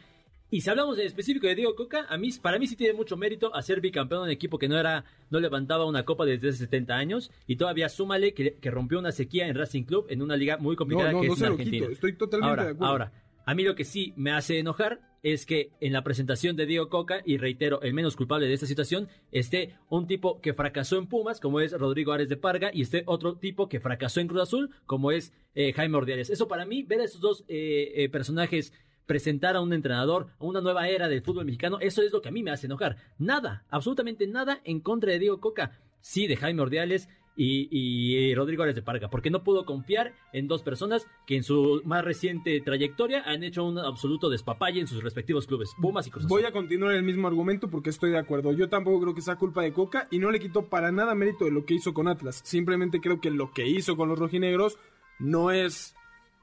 Y 0.49 0.61
si 0.61 0.71
hablamos 0.71 0.97
en 0.99 1.07
específico 1.07 1.49
de 1.49 1.57
Diego 1.57 1.75
Coca, 1.75 2.07
a 2.09 2.17
mí, 2.17 2.31
para 2.41 2.61
mí 2.61 2.69
sí 2.69 2.77
tiene 2.77 2.95
mucho 2.95 3.17
mérito 3.17 3.53
hacer 3.53 3.81
bicampeón 3.81 4.21
en 4.21 4.25
un 4.27 4.31
equipo 4.31 4.59
que 4.59 4.69
no 4.69 4.79
era, 4.79 5.05
no 5.31 5.41
levantaba 5.41 5.87
una 5.87 6.05
copa 6.05 6.25
desde 6.25 6.51
hace 6.51 6.59
70 6.59 6.95
años 6.95 7.33
y 7.49 7.57
todavía 7.57 7.89
súmale 7.89 8.33
que, 8.33 8.57
rompió 8.71 9.01
una 9.01 9.11
sequía 9.11 9.49
en 9.49 9.57
Racing 9.57 9.83
Club 9.83 10.07
en 10.09 10.23
una 10.23 10.37
liga 10.37 10.57
muy 10.59 10.77
complicada 10.77 11.11
que 11.21 11.27
es 11.27 11.41
en 11.41 11.47
Argentina. 11.47 11.89
Estoy 11.91 12.13
totalmente 12.13 12.63
de 12.63 12.71
acuerdo. 12.71 12.87
Ahora, 12.87 13.13
a 13.45 13.55
mí 13.57 13.65
lo 13.65 13.75
que 13.75 13.85
sí 13.85 14.13
me 14.17 14.31
hace 14.31 14.61
enojar 14.61 15.01
es 15.25 15.47
que 15.47 15.73
en 15.81 15.95
la 15.95 16.05
presentación 16.05 16.55
de 16.55 16.67
Diego 16.67 16.91
Coca, 16.91 17.23
y 17.25 17.39
reitero, 17.39 17.81
el 17.81 17.95
menos 17.95 18.15
culpable 18.15 18.47
de 18.47 18.53
esta 18.53 18.67
situación, 18.67 19.09
esté 19.33 19.75
un 19.89 20.07
tipo 20.07 20.43
que 20.43 20.53
fracasó 20.53 20.99
en 20.99 21.07
Pumas, 21.07 21.41
como 21.41 21.61
es 21.61 21.73
Rodrigo 21.73 22.13
Ares 22.13 22.29
de 22.29 22.37
Parga, 22.37 22.71
y 22.73 22.83
esté 22.83 23.05
otro 23.07 23.37
tipo 23.37 23.67
que 23.67 23.81
fracasó 23.81 24.21
en 24.21 24.29
Cruz 24.29 24.43
Azul, 24.43 24.71
como 24.85 25.11
es 25.11 25.33
eh, 25.55 25.73
Jaime 25.73 25.97
Ordiales. 25.97 26.29
Eso 26.29 26.47
para 26.47 26.67
mí, 26.67 26.83
ver 26.83 27.01
a 27.01 27.05
esos 27.05 27.23
dos 27.23 27.45
eh, 27.49 27.93
eh, 27.97 28.09
personajes 28.11 28.75
presentar 29.07 29.57
a 29.57 29.63
un 29.63 29.73
entrenador 29.73 30.29
a 30.39 30.45
una 30.45 30.61
nueva 30.61 30.89
era 30.89 31.09
del 31.09 31.23
fútbol 31.23 31.47
mexicano, 31.47 31.79
eso 31.81 32.03
es 32.03 32.13
lo 32.13 32.21
que 32.21 32.29
a 32.29 32.33
mí 32.33 32.43
me 32.43 32.51
hace 32.51 32.67
enojar. 32.67 32.99
Nada, 33.17 33.65
absolutamente 33.71 34.27
nada 34.27 34.61
en 34.65 34.81
contra 34.81 35.13
de 35.13 35.19
Diego 35.19 35.41
Coca. 35.41 35.81
Sí, 36.01 36.27
de 36.27 36.37
Jaime 36.37 36.61
Ordiales, 36.61 37.09
y, 37.37 38.35
Rodrigo 38.35 38.63
Ares 38.63 38.75
de 38.75 38.83
Parga, 38.83 39.09
porque 39.09 39.31
no 39.31 39.43
pudo 39.43 39.65
confiar 39.65 40.15
en 40.33 40.47
dos 40.47 40.63
personas 40.63 41.07
que 41.27 41.37
en 41.37 41.43
su 41.43 41.83
más 41.85 42.05
reciente 42.05 42.61
trayectoria 42.61 43.23
han 43.27 43.43
hecho 43.43 43.65
un 43.65 43.79
absoluto 43.79 44.31
despapalle 44.31 44.81
en 44.81 44.87
sus 44.87 45.03
respectivos 45.03 45.47
clubes, 45.47 45.73
Pumas 45.81 46.07
y 46.07 46.11
Cruz 46.11 46.27
Voy 46.27 46.45
a 46.45 46.53
continuar 46.53 46.95
el 46.95 47.03
mismo 47.03 47.27
argumento 47.27 47.69
porque 47.69 47.91
estoy 47.91 48.11
de 48.11 48.19
acuerdo. 48.19 48.53
Yo 48.53 48.69
tampoco 48.69 49.01
creo 49.01 49.15
que 49.15 49.21
sea 49.21 49.37
culpa 49.37 49.63
de 49.63 49.73
Coca 49.73 50.07
y 50.11 50.19
no 50.19 50.31
le 50.31 50.41
quito 50.41 50.69
para 50.69 50.93
nada 50.93 51.15
mérito 51.15 51.45
de 51.45 51.51
lo 51.51 51.65
que 51.65 51.75
hizo 51.75 51.93
con 51.93 52.09
Atlas. 52.09 52.41
Simplemente 52.45 53.01
creo 53.01 53.21
que 53.21 53.31
lo 53.31 53.53
que 53.53 53.67
hizo 53.67 53.97
con 53.97 54.09
los 54.09 54.19
rojinegros 54.19 54.79
no 55.19 55.51
es 55.51 55.95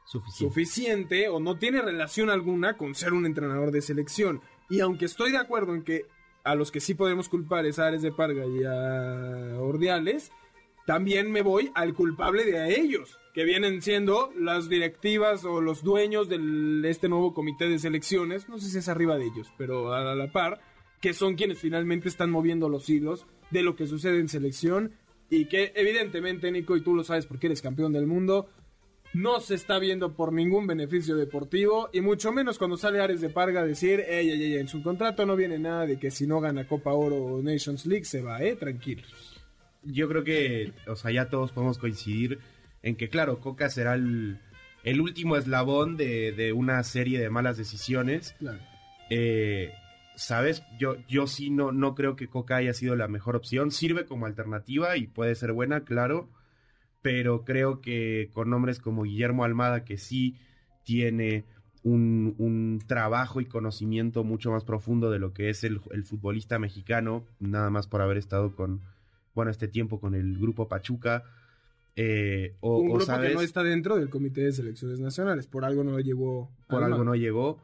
suficiente 0.05 1.29
o 1.29 1.39
no 1.39 1.57
tiene 1.57 1.81
relación 1.81 2.29
alguna 2.29 2.75
con 2.75 2.95
ser 2.95 3.13
un 3.13 3.25
entrenador 3.25 3.71
de 3.71 3.81
selección. 3.81 4.41
Y 4.69 4.81
aunque 4.81 5.05
estoy 5.05 5.31
de 5.31 5.37
acuerdo 5.37 5.73
en 5.73 5.83
que 5.83 6.05
a 6.43 6.55
los 6.55 6.71
que 6.71 6.79
sí 6.79 6.95
podemos 6.95 7.29
culpar 7.29 7.65
es 7.65 7.79
a 7.79 7.87
Ares 7.87 8.01
de 8.01 8.11
Parga 8.11 8.45
y 8.45 8.63
a 8.63 9.59
Ordiales, 9.59 10.31
también 10.85 11.31
me 11.31 11.41
voy 11.41 11.71
al 11.75 11.93
culpable 11.93 12.45
de 12.45 12.79
ellos, 12.79 13.19
que 13.33 13.43
vienen 13.43 13.81
siendo 13.81 14.31
las 14.37 14.67
directivas 14.67 15.45
o 15.45 15.61
los 15.61 15.83
dueños 15.83 16.27
de 16.27 16.89
este 16.89 17.07
nuevo 17.07 17.33
comité 17.33 17.69
de 17.69 17.79
selecciones, 17.79 18.49
no 18.49 18.57
sé 18.57 18.69
si 18.69 18.77
es 18.79 18.89
arriba 18.89 19.17
de 19.17 19.25
ellos, 19.25 19.51
pero 19.57 19.93
a 19.93 20.15
la 20.15 20.31
par, 20.31 20.59
que 20.99 21.13
son 21.13 21.35
quienes 21.35 21.59
finalmente 21.59 22.09
están 22.09 22.29
moviendo 22.29 22.69
los 22.69 22.89
hilos 22.89 23.25
de 23.49 23.63
lo 23.63 23.75
que 23.75 23.87
sucede 23.87 24.19
en 24.19 24.29
selección 24.29 24.93
y 25.29 25.45
que 25.45 25.71
evidentemente, 25.75 26.51
Nico, 26.51 26.75
y 26.75 26.81
tú 26.81 26.95
lo 26.95 27.03
sabes 27.03 27.25
porque 27.25 27.47
eres 27.47 27.61
campeón 27.61 27.93
del 27.93 28.05
mundo, 28.05 28.49
no 29.13 29.39
se 29.39 29.55
está 29.55 29.77
viendo 29.77 30.13
por 30.15 30.31
ningún 30.31 30.67
beneficio 30.67 31.15
deportivo 31.15 31.89
y 31.93 32.01
mucho 32.01 32.31
menos 32.31 32.57
cuando 32.57 32.77
sale 32.77 33.01
Ares 33.01 33.21
de 33.21 33.29
Parga 33.29 33.61
a 33.61 33.65
decir, 33.65 34.01
ey, 34.07 34.55
en 34.55 34.67
su 34.67 34.81
contrato 34.81 35.25
no 35.25 35.35
viene 35.35 35.59
nada 35.59 35.85
de 35.85 35.99
que 35.99 36.11
si 36.11 36.27
no 36.27 36.39
gana 36.39 36.67
Copa 36.67 36.93
Oro 36.93 37.17
o 37.17 37.41
Nations 37.41 37.85
League 37.85 38.05
se 38.05 38.21
va, 38.21 38.41
eh, 38.41 38.55
tranquilos 38.55 39.30
yo 39.83 40.07
creo 40.07 40.23
que, 40.23 40.73
o 40.87 40.95
sea, 40.95 41.11
ya 41.11 41.29
todos 41.29 41.51
podemos 41.51 41.77
coincidir 41.77 42.39
en 42.83 42.95
que, 42.95 43.09
claro, 43.09 43.39
Coca 43.39 43.69
será 43.69 43.95
el, 43.95 44.39
último 44.99 45.37
eslabón 45.37 45.97
de, 45.97 46.53
una 46.55 46.83
serie 46.83 47.19
de 47.19 47.29
malas 47.29 47.57
decisiones. 47.57 48.35
Eh, 49.09 49.73
¿Sabes? 50.15 50.63
Yo, 50.79 50.97
yo 51.07 51.25
sí 51.25 51.49
no, 51.49 51.71
no 51.71 51.95
creo 51.95 52.15
que 52.15 52.27
Coca 52.27 52.57
haya 52.57 52.73
sido 52.73 52.95
la 52.95 53.07
mejor 53.07 53.35
opción. 53.35 53.71
Sirve 53.71 54.05
como 54.05 54.25
alternativa 54.25 54.97
y 54.97 55.07
puede 55.07 55.35
ser 55.35 55.53
buena, 55.53 55.83
claro. 55.83 56.29
Pero 57.01 57.43
creo 57.43 57.81
que 57.81 58.29
con 58.33 58.49
nombres 58.49 58.79
como 58.79 59.03
Guillermo 59.03 59.43
Almada, 59.43 59.83
que 59.83 59.97
sí 59.97 60.37
tiene 60.83 61.45
un, 61.83 62.35
un, 62.37 62.79
trabajo 62.85 63.41
y 63.41 63.45
conocimiento 63.45 64.23
mucho 64.23 64.51
más 64.51 64.63
profundo 64.63 65.09
de 65.09 65.17
lo 65.17 65.33
que 65.33 65.49
es 65.49 65.63
el, 65.63 65.81
el 65.91 66.03
futbolista 66.03 66.59
mexicano, 66.59 67.25
nada 67.39 67.71
más 67.71 67.87
por 67.87 68.01
haber 68.01 68.17
estado 68.17 68.55
con, 68.55 68.81
bueno, 69.33 69.51
este 69.51 69.67
tiempo 69.67 69.99
con 69.99 70.15
el 70.15 70.37
grupo 70.37 70.67
Pachuca. 70.67 71.23
Eh, 71.95 72.55
o, 72.61 72.79
un 72.79 72.93
grupo 72.93 73.19
que 73.19 73.33
no 73.33 73.41
está 73.41 73.63
dentro 73.63 73.97
del 73.97 74.09
Comité 74.09 74.41
de 74.41 74.53
Selecciones 74.53 74.99
Nacionales, 74.99 75.47
por 75.47 75.65
algo 75.65 75.83
no 75.83 75.99
llegó. 75.99 76.49
Por 76.67 76.83
algo 76.83 77.03
no 77.03 77.15
llegó. 77.15 77.61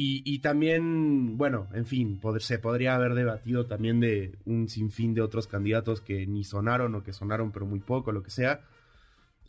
Y, 0.00 0.38
también, 0.38 1.36
bueno, 1.36 1.66
en 1.74 1.84
fin, 1.84 2.20
se 2.38 2.60
podría 2.60 2.94
haber 2.94 3.14
debatido 3.14 3.66
también 3.66 3.98
de 3.98 4.32
un 4.44 4.68
sinfín 4.68 5.12
de 5.12 5.22
otros 5.22 5.48
candidatos 5.48 6.00
que 6.00 6.24
ni 6.24 6.44
sonaron 6.44 6.94
o 6.94 7.02
que 7.02 7.12
sonaron 7.12 7.50
pero 7.50 7.66
muy 7.66 7.80
poco, 7.80 8.12
lo 8.12 8.22
que 8.22 8.30
sea. 8.30 8.60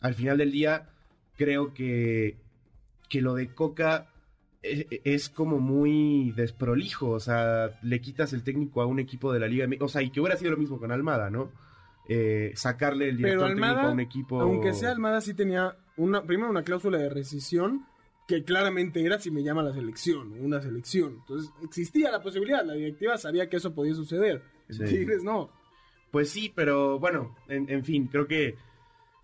Al 0.00 0.14
final 0.14 0.38
del 0.38 0.50
día, 0.50 0.88
creo 1.36 1.72
que, 1.72 2.36
que 3.08 3.22
lo 3.22 3.34
de 3.34 3.54
Coca 3.54 4.08
es, 4.62 5.28
como 5.28 5.58
muy 5.58 6.32
desprolijo, 6.32 7.10
o 7.10 7.20
sea, 7.20 7.78
le 7.82 8.00
quitas 8.00 8.32
el 8.32 8.42
técnico 8.42 8.82
a 8.82 8.86
un 8.86 8.98
equipo 8.98 9.32
de 9.32 9.40
la 9.40 9.48
Liga, 9.48 9.66
o 9.80 9.88
sea, 9.88 10.02
y 10.02 10.10
que 10.10 10.20
hubiera 10.20 10.36
sido 10.36 10.50
lo 10.50 10.56
mismo 10.56 10.78
con 10.78 10.92
Almada, 10.92 11.30
¿no? 11.30 11.50
Eh, 12.08 12.52
sacarle 12.54 13.08
el 13.08 13.16
director 13.16 13.48
técnico 13.48 13.66
a 13.66 13.90
un 13.90 14.00
equipo. 14.00 14.40
Aunque 14.40 14.74
sea 14.74 14.90
Almada, 14.90 15.20
sí 15.20 15.34
tenía 15.34 15.76
una, 15.96 16.22
primero 16.22 16.50
una 16.50 16.62
cláusula 16.62 16.98
de 16.98 17.08
rescisión 17.08 17.86
que 18.26 18.44
claramente 18.44 19.04
era 19.04 19.18
si 19.18 19.30
me 19.30 19.42
llama 19.42 19.62
la 19.62 19.72
selección, 19.72 20.34
una 20.40 20.60
selección. 20.60 21.16
Entonces 21.20 21.50
existía 21.64 22.10
la 22.10 22.22
posibilidad, 22.22 22.64
la 22.64 22.74
directiva 22.74 23.16
sabía 23.16 23.48
que 23.48 23.56
eso 23.56 23.74
podía 23.74 23.94
suceder. 23.94 24.42
Sí. 24.68 25.06
no. 25.22 25.50
Pues 26.10 26.30
sí, 26.30 26.52
pero 26.54 26.98
bueno, 26.98 27.36
en 27.48 27.84
fin, 27.84 28.08
creo 28.08 28.26
que 28.26 28.56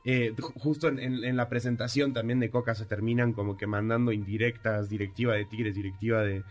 eh, 0.08 0.32
justo 0.54 0.86
en, 0.86 1.36
la 1.36 1.48
presentación 1.48 2.12
también 2.12 2.38
de 2.38 2.48
Coca 2.48 2.76
se 2.76 2.84
terminan 2.84 3.32
como 3.32 3.56
que 3.56 3.66
mandando 3.66 4.12
indirectas, 4.12 4.88
directiva 4.88 5.34
de 5.34 5.46
Tigres, 5.46 5.74
directiva 5.74 6.22
de, 6.22 6.44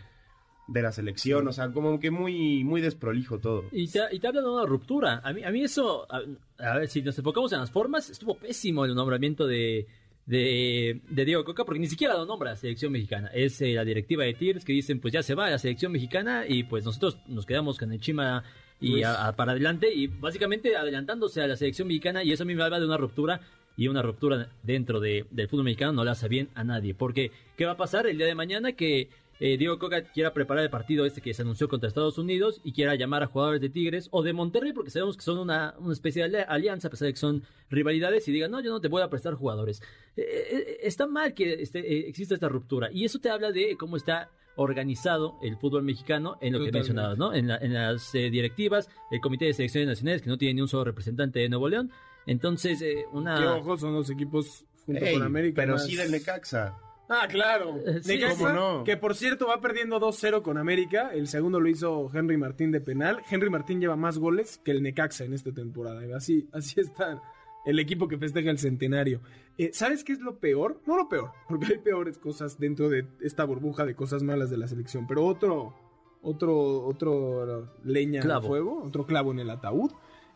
la 0.67 0.91
selección, 0.91 1.47
o 1.47 1.53
sea, 1.53 1.71
como 1.71 1.97
que 1.97 2.11
muy, 2.11 2.65
muy 2.65 2.81
desprolijo 2.81 3.39
todo. 3.39 3.63
Y 3.71 3.87
te, 3.87 4.01
y 4.11 4.19
te 4.19 4.27
hablan 4.27 4.43
de 4.43 4.49
una 4.49 4.65
ruptura. 4.65 5.21
A 5.23 5.31
mí, 5.31 5.41
a 5.41 5.51
mí 5.51 5.63
eso, 5.63 6.05
a, 6.11 6.77
ver, 6.77 6.89
si 6.89 7.01
nos 7.01 7.17
enfocamos 7.17 7.53
en 7.53 7.61
las 7.61 7.71
formas, 7.71 8.09
estuvo 8.09 8.37
pésimo 8.37 8.83
el 8.83 8.93
nombramiento 8.93 9.47
de, 9.47 9.87
de, 10.25 10.99
Diego 11.09 11.45
Coca, 11.45 11.63
porque 11.63 11.79
ni 11.79 11.87
siquiera 11.87 12.15
lo 12.15 12.25
nombra 12.25 12.49
la 12.49 12.57
selección 12.57 12.91
mexicana. 12.91 13.29
Es 13.33 13.61
eh, 13.61 13.71
la 13.73 13.85
directiva 13.85 14.25
de 14.25 14.33
Tigres 14.33 14.65
que 14.65 14.73
dicen, 14.73 14.99
pues 14.99 15.13
ya 15.13 15.23
se 15.23 15.33
va 15.33 15.49
la 15.49 15.59
selección 15.59 15.93
mexicana 15.93 16.43
y 16.45 16.63
pues 16.63 16.83
nosotros 16.83 17.19
nos 17.27 17.45
quedamos 17.45 17.79
con 17.79 17.93
el 17.93 18.01
Chima 18.01 18.43
y 18.79 19.01
pues 19.01 19.07
para 19.35 19.53
adelante 19.53 19.93
y 19.93 20.07
básicamente 20.07 20.75
adelantándose 20.75 21.41
a 21.41 21.47
la 21.47 21.55
selección 21.55 21.87
mexicana 21.87 22.23
y 22.23 22.31
eso 22.31 22.43
a 22.43 22.45
mí 22.45 22.55
me 22.55 22.63
habla 22.63 22.79
de 22.79 22.85
una 22.85 22.97
ruptura 22.97 23.41
y 23.77 23.87
una 23.87 24.01
ruptura 24.01 24.49
dentro 24.63 24.99
de, 24.99 25.25
del 25.31 25.47
fútbol 25.47 25.65
mexicano 25.65 25.93
no 25.93 26.03
le 26.03 26.11
hace 26.11 26.27
bien 26.27 26.49
a 26.55 26.63
nadie 26.63 26.93
porque 26.93 27.31
¿qué 27.57 27.65
va 27.65 27.73
a 27.73 27.77
pasar 27.77 28.07
el 28.07 28.17
día 28.17 28.27
de 28.27 28.35
mañana 28.35 28.73
que 28.73 29.09
eh, 29.39 29.57
Diego 29.57 29.79
Coca 29.79 30.01
quiera 30.01 30.33
preparar 30.33 30.63
el 30.63 30.69
partido 30.69 31.05
este 31.05 31.19
que 31.19 31.33
se 31.33 31.41
anunció 31.41 31.67
contra 31.67 31.89
Estados 31.89 32.17
Unidos 32.17 32.61
y 32.63 32.71
quiera 32.71 32.95
llamar 32.95 33.21
a 33.21 33.27
jugadores 33.27 33.59
de 33.59 33.69
Tigres 33.69 34.07
o 34.11 34.23
de 34.23 34.31
Monterrey 34.31 34.71
porque 34.71 34.91
sabemos 34.91 35.17
que 35.17 35.23
son 35.23 35.39
una, 35.39 35.75
una 35.77 35.91
especie 35.91 36.27
de 36.29 36.43
alianza 36.43 36.87
a 36.87 36.91
pesar 36.91 37.07
de 37.07 37.13
que 37.13 37.19
son 37.19 37.43
rivalidades 37.69 38.27
y 38.27 38.31
digan 38.31 38.51
no 38.51 38.61
yo 38.61 38.71
no 38.71 38.79
te 38.79 38.87
voy 38.87 39.01
a 39.01 39.09
prestar 39.09 39.33
jugadores 39.33 39.81
eh, 40.15 40.23
eh, 40.23 40.77
está 40.83 41.05
mal 41.05 41.33
que 41.33 41.53
este, 41.53 42.07
exista 42.07 42.33
esta 42.33 42.47
ruptura 42.47 42.89
y 42.93 43.03
eso 43.03 43.19
te 43.19 43.29
habla 43.29 43.51
de 43.51 43.75
cómo 43.77 43.97
está 43.97 44.29
organizado 44.55 45.37
el 45.41 45.57
fútbol 45.57 45.83
mexicano 45.83 46.37
en 46.41 46.53
lo 46.53 46.63
que 46.63 46.71
mencionabas, 46.71 47.17
¿no? 47.17 47.33
En, 47.33 47.47
las 47.47 48.13
eh, 48.15 48.29
directivas, 48.29 48.89
el 49.11 49.19
Comité 49.19 49.45
de 49.45 49.53
Selecciones 49.53 49.87
Nacionales, 49.87 50.21
que 50.21 50.29
no 50.29 50.37
tiene 50.37 50.55
ni 50.55 50.61
un 50.61 50.67
solo 50.67 50.85
representante 50.85 51.39
de 51.39 51.49
Nuevo 51.49 51.69
León. 51.69 51.91
Entonces, 52.25 52.81
eh, 52.81 53.05
una... 53.11 53.37
¿Qué 53.37 53.45
ojos 53.45 53.81
son 53.81 53.93
los 53.93 54.09
equipos 54.09 54.65
junto 54.85 55.05
con 55.13 55.23
América? 55.23 55.61
Pero 55.61 55.77
sí 55.77 55.95
del 55.95 56.11
Necaxa. 56.11 56.77
Ah, 57.07 57.27
claro. 57.29 57.77
Eh, 57.85 58.01
Necaxa, 58.05 58.53
no? 58.53 58.83
que 58.83 58.97
por 58.97 59.15
cierto 59.15 59.47
va 59.47 59.61
perdiendo 59.61 59.99
2-0 59.99 60.41
con 60.41 60.57
América. 60.57 61.11
El 61.13 61.27
segundo 61.27 61.59
lo 61.59 61.69
hizo 61.69 62.09
Henry 62.13 62.37
Martín 62.37 62.71
de 62.71 62.81
penal. 62.81 63.21
Henry 63.29 63.49
Martín 63.49 63.79
lleva 63.79 63.95
más 63.95 64.17
goles 64.17 64.59
que 64.63 64.71
el 64.71 64.81
Necaxa 64.81 65.25
en 65.25 65.33
esta 65.33 65.51
temporada. 65.51 66.01
Así, 66.15 66.47
así 66.51 66.79
está 66.79 67.21
el 67.65 67.79
equipo 67.79 68.07
que 68.07 68.17
festeja 68.17 68.51
el 68.51 68.59
centenario. 68.59 69.21
Eh, 69.57 69.71
¿Sabes 69.73 70.03
qué 70.03 70.13
es 70.13 70.19
lo 70.19 70.37
peor? 70.37 70.81
No 70.85 70.97
lo 70.97 71.07
peor, 71.07 71.31
porque 71.49 71.73
hay 71.73 71.79
peores 71.79 72.17
cosas 72.17 72.59
dentro 72.59 72.89
de 72.89 73.07
esta 73.21 73.43
burbuja 73.43 73.85
de 73.85 73.95
cosas 73.95 74.23
malas 74.23 74.49
de 74.49 74.57
la 74.57 74.67
selección, 74.67 75.07
pero 75.07 75.25
otro, 75.25 75.73
otro, 76.21 76.85
otro 76.85 77.69
leña 77.83 78.21
en 78.21 78.29
el 78.29 78.41
fuego, 78.41 78.83
otro 78.83 79.05
clavo 79.05 79.31
en 79.31 79.39
el 79.39 79.49
ataúd, 79.49 79.91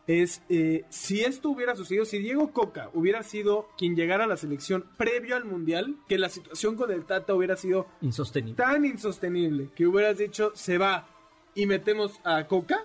es 0.06 0.42
eh, 0.48 0.84
si 0.88 1.20
esto 1.20 1.50
hubiera 1.50 1.76
sucedido, 1.76 2.04
si 2.04 2.18
Diego 2.18 2.52
Coca 2.52 2.90
hubiera 2.94 3.22
sido 3.22 3.68
quien 3.76 3.94
llegara 3.94 4.24
a 4.24 4.26
la 4.26 4.36
selección 4.36 4.84
previo 4.96 5.36
al 5.36 5.44
Mundial, 5.44 5.96
que 6.08 6.18
la 6.18 6.28
situación 6.28 6.74
con 6.74 6.90
el 6.90 7.04
Tata 7.04 7.34
hubiera 7.34 7.56
sido 7.56 7.86
insostenible. 8.00 8.56
tan 8.56 8.84
insostenible 8.84 9.70
que 9.74 9.86
hubieras 9.86 10.18
dicho 10.18 10.52
se 10.54 10.78
va 10.78 11.06
y 11.54 11.66
metemos 11.66 12.20
a 12.24 12.46
Coca, 12.46 12.84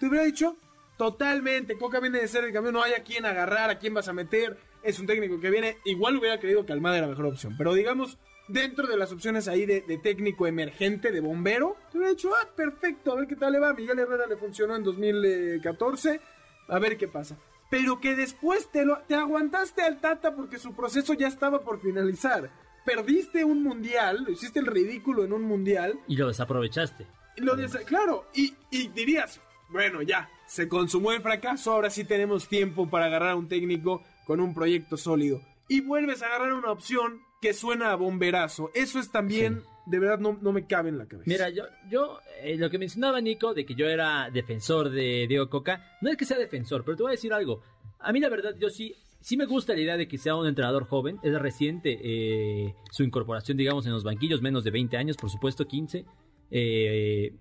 te 0.00 0.06
hubiera 0.06 0.24
dicho 0.24 0.56
totalmente, 0.96 1.76
Coca 1.76 2.00
viene 2.00 2.20
de 2.20 2.28
ser 2.28 2.44
el 2.44 2.52
cambio, 2.52 2.72
no 2.72 2.82
hay 2.82 2.94
a 2.94 3.02
quién 3.02 3.26
agarrar, 3.26 3.70
a 3.70 3.78
quién 3.78 3.94
vas 3.94 4.08
a 4.08 4.12
meter, 4.12 4.58
es 4.86 4.98
un 4.98 5.06
técnico 5.06 5.40
que 5.40 5.50
viene, 5.50 5.78
igual 5.84 6.16
hubiera 6.16 6.38
creído 6.38 6.64
que 6.64 6.72
Almada 6.72 6.98
era 6.98 7.06
la 7.06 7.12
mejor 7.12 7.26
opción, 7.26 7.54
pero 7.58 7.74
digamos, 7.74 8.18
dentro 8.48 8.86
de 8.86 8.96
las 8.96 9.12
opciones 9.12 9.48
ahí 9.48 9.66
de, 9.66 9.80
de 9.82 9.98
técnico 9.98 10.46
emergente, 10.46 11.10
de 11.10 11.20
bombero, 11.20 11.76
te 11.90 11.98
hubiera 11.98 12.12
dicho, 12.12 12.30
ah, 12.34 12.48
perfecto, 12.54 13.12
a 13.12 13.16
ver 13.16 13.26
qué 13.26 13.36
tal 13.36 13.52
le 13.52 13.58
va, 13.58 13.74
Miguel 13.74 13.98
Herrera 13.98 14.26
le 14.26 14.36
funcionó 14.36 14.76
en 14.76 14.84
2014, 14.84 16.20
a 16.68 16.78
ver 16.78 16.96
qué 16.96 17.08
pasa. 17.08 17.36
Pero 17.70 18.00
que 18.00 18.14
después 18.14 18.70
te, 18.70 18.84
lo, 18.84 18.98
te 19.08 19.14
aguantaste 19.14 19.82
al 19.82 20.00
Tata 20.00 20.34
porque 20.34 20.58
su 20.58 20.74
proceso 20.74 21.14
ya 21.14 21.26
estaba 21.26 21.62
por 21.62 21.80
finalizar. 21.80 22.50
Perdiste 22.84 23.44
un 23.44 23.64
mundial, 23.64 24.24
hiciste 24.28 24.60
el 24.60 24.66
ridículo 24.66 25.24
en 25.24 25.32
un 25.32 25.42
mundial. 25.42 25.98
Y 26.06 26.16
lo 26.16 26.28
desaprovechaste. 26.28 27.06
Lo 27.38 27.56
claro, 27.84 28.26
y, 28.34 28.54
y 28.70 28.88
dirías, 28.88 29.40
bueno, 29.68 30.00
ya, 30.00 30.30
se 30.46 30.68
consumó 30.68 31.12
el 31.12 31.20
fracaso, 31.20 31.72
ahora 31.72 31.90
sí 31.90 32.04
tenemos 32.04 32.48
tiempo 32.48 32.88
para 32.88 33.06
agarrar 33.06 33.30
a 33.30 33.36
un 33.36 33.48
técnico 33.48 34.02
con 34.26 34.40
un 34.40 34.54
proyecto 34.54 34.96
sólido. 34.96 35.40
Y 35.68 35.80
vuelves 35.80 36.22
a 36.22 36.26
agarrar 36.26 36.52
una 36.52 36.70
opción 36.70 37.20
que 37.40 37.54
suena 37.54 37.92
a 37.92 37.96
bomberazo. 37.96 38.70
Eso 38.74 38.98
es 38.98 39.10
también, 39.10 39.62
de 39.86 39.98
verdad, 39.98 40.18
no, 40.18 40.38
no 40.40 40.52
me 40.52 40.66
cabe 40.66 40.88
en 40.88 40.98
la 40.98 41.06
cabeza. 41.06 41.28
Mira, 41.28 41.50
yo, 41.50 41.64
yo 41.88 42.18
eh, 42.42 42.56
lo 42.56 42.70
que 42.70 42.78
mencionaba 42.78 43.20
Nico 43.20 43.54
de 43.54 43.64
que 43.64 43.74
yo 43.74 43.86
era 43.88 44.30
defensor 44.30 44.90
de 44.90 45.26
Diego 45.28 45.48
Coca, 45.48 45.96
no 46.00 46.10
es 46.10 46.16
que 46.16 46.24
sea 46.24 46.38
defensor, 46.38 46.84
pero 46.84 46.96
te 46.96 47.02
voy 47.02 47.10
a 47.10 47.12
decir 47.12 47.32
algo. 47.32 47.62
A 47.98 48.12
mí 48.12 48.20
la 48.20 48.28
verdad, 48.28 48.54
yo 48.58 48.68
sí, 48.68 48.94
sí 49.20 49.36
me 49.36 49.46
gusta 49.46 49.74
la 49.74 49.80
idea 49.80 49.96
de 49.96 50.06
que 50.08 50.18
sea 50.18 50.36
un 50.36 50.46
entrenador 50.46 50.86
joven. 50.86 51.18
Es 51.22 51.34
reciente 51.38 51.98
eh, 52.02 52.74
su 52.90 53.02
incorporación, 53.02 53.56
digamos, 53.56 53.86
en 53.86 53.92
los 53.92 54.04
banquillos, 54.04 54.42
menos 54.42 54.64
de 54.64 54.70
20 54.70 54.96
años, 54.96 55.16
por 55.16 55.30
supuesto, 55.30 55.66
15. 55.66 56.04
Eh, 56.50 57.34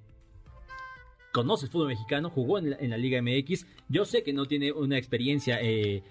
conoce 1.31 1.65
el 1.65 1.71
fútbol 1.71 1.89
mexicano, 1.89 2.29
jugó 2.29 2.57
en 2.57 2.71
la, 2.71 2.77
en 2.77 2.89
la 2.89 2.97
Liga 2.97 3.21
MX. 3.21 3.67
Yo 3.89 4.05
sé 4.05 4.23
que 4.23 4.33
no 4.33 4.45
tiene 4.45 4.71
una 4.71 4.97
experiencia 4.97 5.59
eh, 5.61 6.01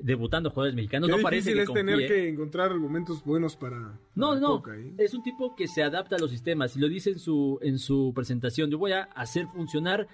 debutando 0.00 0.50
jugadores 0.50 0.74
mexicanos. 0.74 1.08
Qué 1.08 1.16
no 1.16 1.22
parece 1.22 1.50
difícil 1.50 1.74
que 1.74 1.80
es 1.80 1.86
tener 1.86 2.08
que 2.08 2.28
encontrar 2.28 2.70
argumentos 2.70 3.24
buenos 3.24 3.56
para. 3.56 3.98
No, 4.14 4.28
para 4.28 4.40
no, 4.40 4.48
Coca, 4.56 4.76
¿eh? 4.76 4.94
es 4.98 5.14
un 5.14 5.22
tipo 5.22 5.54
que 5.54 5.68
se 5.68 5.82
adapta 5.82 6.16
a 6.16 6.18
los 6.18 6.30
sistemas 6.30 6.76
y 6.76 6.80
lo 6.80 6.88
dice 6.88 7.10
en 7.10 7.18
su, 7.18 7.58
en 7.62 7.78
su 7.78 8.12
presentación. 8.14 8.70
Yo 8.70 8.78
voy 8.78 8.92
a 8.92 9.02
hacer 9.02 9.46
funcionar 9.46 10.08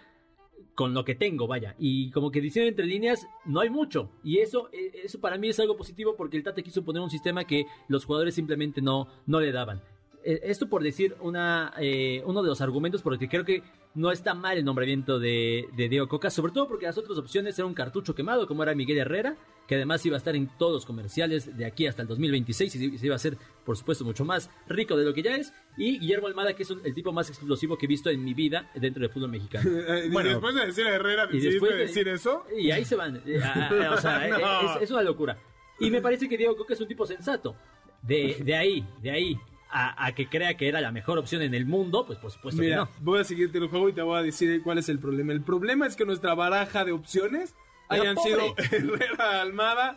con 0.75 0.95
lo 0.95 1.05
que 1.05 1.15
tengo, 1.15 1.47
vaya. 1.47 1.75
Y 1.79 2.11
como 2.11 2.31
que 2.31 2.41
dicen 2.41 2.67
entre 2.67 2.87
líneas, 2.87 3.27
no 3.45 3.61
hay 3.61 3.71
mucho. 3.71 4.11
Y 4.25 4.39
eso, 4.39 4.69
eh, 4.73 5.03
eso 5.05 5.21
para 5.21 5.39
mí 5.39 5.49
es 5.49 5.61
algo 5.61 5.77
positivo 5.77 6.15
porque 6.17 6.37
el 6.37 6.43
Tate 6.43 6.63
quiso 6.63 6.85
poner 6.85 7.03
un 7.03 7.11
sistema 7.11 7.45
que 7.45 7.67
los 7.89 8.05
jugadores 8.05 8.35
simplemente 8.35 8.81
no, 8.81 9.09
no 9.27 9.41
le 9.41 9.53
daban. 9.53 9.83
Eh, 10.25 10.41
Esto 10.45 10.69
por 10.69 10.83
decir 10.83 11.17
una, 11.21 11.73
eh, 11.79 12.23
uno 12.27 12.43
de 12.43 12.49
los 12.49 12.61
argumentos 12.61 13.03
por 13.03 13.13
el 13.13 13.19
que 13.19 13.29
creo 13.29 13.45
que 13.45 13.63
no 13.95 14.11
está 14.11 14.35
mal 14.35 14.57
el 14.57 14.65
nombramiento 14.65 15.19
de, 15.19 15.69
de 15.77 15.89
Diego 15.89 16.09
Coca, 16.09 16.31
sobre 16.31 16.53
todo 16.53 16.67
porque 16.69 16.87
las 16.87 16.97
otras 16.97 17.19
opciones 17.19 17.59
eran 17.59 17.69
un 17.69 17.75
cartucho 17.75 18.15
quemado, 18.15 18.47
como 18.47 18.63
era 18.63 18.75
Miguel 18.75 18.99
Herrera, 18.99 19.37
que 19.69 19.75
además 19.77 20.05
iba 20.07 20.17
a 20.17 20.19
estar 20.19 20.35
en 20.35 20.49
todos 20.59 20.73
los 20.73 20.87
comerciales 20.87 21.57
de 21.57 21.65
aquí 21.67 21.87
hasta 21.87 22.03
el 22.03 22.09
2026 22.09 22.75
y 22.75 22.99
se 22.99 23.07
iba 23.07 23.15
a 23.15 23.17
hacer, 23.17 23.37
por 23.65 23.77
supuesto, 23.77 24.05
mucho 24.05 24.25
más 24.25 24.51
rico 24.67 24.97
de 24.97 25.05
lo 25.05 25.13
que 25.15 25.23
ya 25.23 25.37
es, 25.37 25.53
y 25.77 25.99
Guillermo 25.99 26.27
Almada, 26.27 26.55
que 26.55 26.63
es 26.63 26.71
un- 26.71 26.81
el 26.85 26.95
tipo 26.95 27.13
más 27.13 27.29
explosivo 27.29 27.77
que 27.77 27.87
he 27.87 27.89
visto 27.89 28.09
en 28.11 28.25
mi 28.25 28.35
vida 28.35 28.71
dentro 28.75 29.03
del 29.03 29.11
fútbol 29.11 29.31
mexicano. 29.31 29.71
Eh, 29.89 30.05
y 30.07 30.11
Bueno. 30.11 30.31
después 30.31 30.55
de 30.55 30.67
decir 30.67 30.87
a 30.87 30.95
Herrera, 30.95 31.25
Y 31.25 31.35
decidiste 31.35 31.51
después 31.53 31.73
de- 31.73 31.79
decir 31.79 32.09
eso. 32.09 32.45
Y 32.59 32.71
ahí 32.71 32.85
se 32.85 32.97
van. 32.97 33.23
eh, 33.27 33.41
ah, 33.45 33.69
ah, 33.71 33.95
o 33.95 34.01
sea, 34.01 34.27
No. 34.29 34.39
eh, 34.39 34.77
es, 34.77 34.83
es 34.85 34.91
una 34.91 35.03
locura. 35.03 35.39
Y 35.81 35.91
me 35.91 36.01
parece 36.01 36.29
que 36.29 36.37
Diego 36.39 36.57
Coca 36.57 36.75
es 36.75 36.81
un 36.81 36.89
tipo 36.89 37.07
sensato. 37.07 37.55
De, 38.03 38.39
de 38.45 38.57
ahí, 38.57 38.85
de 39.01 39.11
ahí, 39.13 39.37
a, 39.73 40.07
a 40.07 40.13
que 40.15 40.29
crea 40.29 40.55
que 40.57 40.69
era 40.69 40.81
la 40.81 40.93
mejor 40.93 41.19
opción 41.19 41.43
en 41.43 41.55
el 41.55 41.67
mundo, 41.67 42.05
pues 42.07 42.19
por 42.19 42.31
supuesto 42.31 42.61
Mira, 42.61 42.77
que 42.77 42.81
no. 42.83 42.91
voy 43.01 43.21
a 43.21 43.25
seguirte 43.25 43.59
el 43.59 43.69
juego 43.69 43.89
y 43.89 43.93
te 43.93 44.03
voy 44.03 44.19
a 44.19 44.23
decir 44.23 44.63
cuál 44.63 44.79
es 44.79 44.89
el 44.89 44.99
problema. 44.99 45.33
El 45.33 45.43
problema 45.43 45.87
es 45.87 45.97
que 45.97 46.05
nuestra 46.05 46.35
baraja 46.35 46.85
de 46.85 46.93
opciones 46.93 47.55
hayan 47.89 48.15
pobre. 48.15 48.33
sido 48.33 48.55
Herrera, 48.59 49.41
Almada 49.41 49.97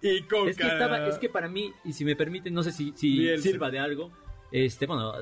y 0.00 0.22
Coca. 0.22 0.50
Es 0.50 0.56
que 0.56 0.66
estaba, 0.66 1.06
es 1.08 1.18
que 1.18 1.28
para 1.28 1.48
mí, 1.48 1.72
y 1.84 1.92
si 1.92 2.04
me 2.04 2.14
permiten, 2.16 2.54
no 2.54 2.62
sé 2.62 2.72
si, 2.72 2.92
si 2.96 3.36
sirva 3.38 3.70
de 3.70 3.78
algo, 3.80 4.10
este, 4.52 4.86
bueno, 4.86 5.12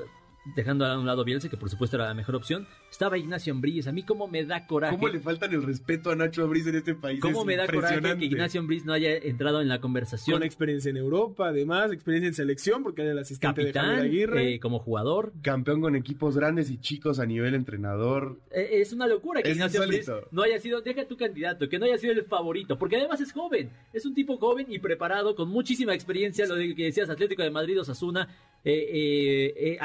dejando 0.55 0.85
a 0.85 0.99
un 0.99 1.05
lado 1.05 1.23
Bielsa, 1.23 1.49
que 1.49 1.57
por 1.57 1.69
supuesto 1.69 1.97
era 1.97 2.05
la 2.05 2.13
mejor 2.13 2.35
opción, 2.35 2.67
estaba 2.91 3.17
Ignacio 3.17 3.53
Ambriz. 3.53 3.87
A 3.87 3.91
mí 3.91 4.03
como 4.03 4.27
me 4.27 4.43
da 4.45 4.67
coraje. 4.67 4.95
¿Cómo 4.95 5.07
le 5.07 5.19
faltan 5.19 5.51
el 5.53 5.63
respeto 5.63 6.11
a 6.11 6.15
Nacho 6.15 6.43
Abriz 6.43 6.67
en 6.67 6.75
este 6.75 6.95
país? 6.95 7.19
¿Cómo 7.19 7.41
Es 7.41 7.45
me 7.45 7.55
da 7.55 7.67
coraje 7.67 8.01
que 8.17 8.25
Ignacio 8.25 8.59
Ambriz 8.61 8.85
no 8.85 8.93
haya 8.93 9.15
entrado 9.15 9.61
en 9.61 9.67
la 9.67 9.79
conversación? 9.79 10.35
Con 10.37 10.43
experiencia 10.43 10.89
en 10.89 10.97
Europa, 10.97 11.47
además, 11.49 11.91
experiencia 11.91 12.27
en 12.27 12.33
selección, 12.33 12.83
porque 12.83 13.01
era 13.01 13.11
el 13.11 13.19
asistente 13.19 13.61
de 13.63 13.71
Capitán, 13.71 13.97
Javier 13.97 14.29
Aguirre. 14.29 14.53
eh, 14.55 14.59
como 14.59 14.79
jugador. 14.79 15.33
Campeón 15.41 15.81
con 15.81 15.95
equipos 15.95 16.37
grandes 16.37 16.69
y 16.69 16.77
chicos 16.77 17.19
a 17.19 17.25
nivel 17.25 17.55
entrenador. 17.55 18.39
Eh, 18.51 18.81
Es 18.81 18.93
una 18.93 19.07
locura 19.07 19.41
que 19.41 19.49
Es 19.49 19.55
Ignacio 19.55 19.81
Ambriz 19.81 20.09
no 20.31 20.41
haya 20.43 20.59
sido, 20.59 20.81
deja 20.81 21.05
tu 21.07 21.17
candidato, 21.17 21.67
que 21.69 21.79
no 21.79 21.85
haya 21.85 21.97
sido 21.97 22.13
el 22.13 22.23
favorito, 22.25 22.77
porque 22.77 22.97
además 22.97 23.21
es 23.21 23.31
joven, 23.31 23.69
es 23.93 24.05
un 24.05 24.13
tipo 24.13 24.37
joven 24.37 24.67
y 24.69 24.79
preparado, 24.79 25.35
con 25.35 25.49
muchísima 25.49 25.93
experiencia, 25.93 26.45
lo 26.45 26.55
de 26.55 26.75
que 26.75 26.85
decías, 26.85 27.09
Atlético 27.09 27.43
de 27.43 27.49
Madrid, 27.51 27.79
Osasuna, 27.79 28.27
eh, 28.63 29.53
eh, 29.55 29.77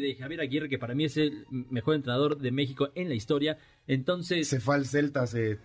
de 0.00 0.14
Javier 0.14 0.40
Aguirre, 0.40 0.68
que 0.68 0.78
para 0.78 0.94
mí 0.94 1.04
es 1.04 1.16
el 1.16 1.46
mejor 1.50 1.94
entrenador 1.94 2.38
de 2.38 2.50
México 2.50 2.90
en 2.94 3.08
la 3.08 3.14
historia, 3.14 3.58
entonces... 3.86 4.48
Se 4.48 4.60
fue 4.60 4.74
al 4.76 4.86
Celta 4.86 5.22
hace 5.22 5.58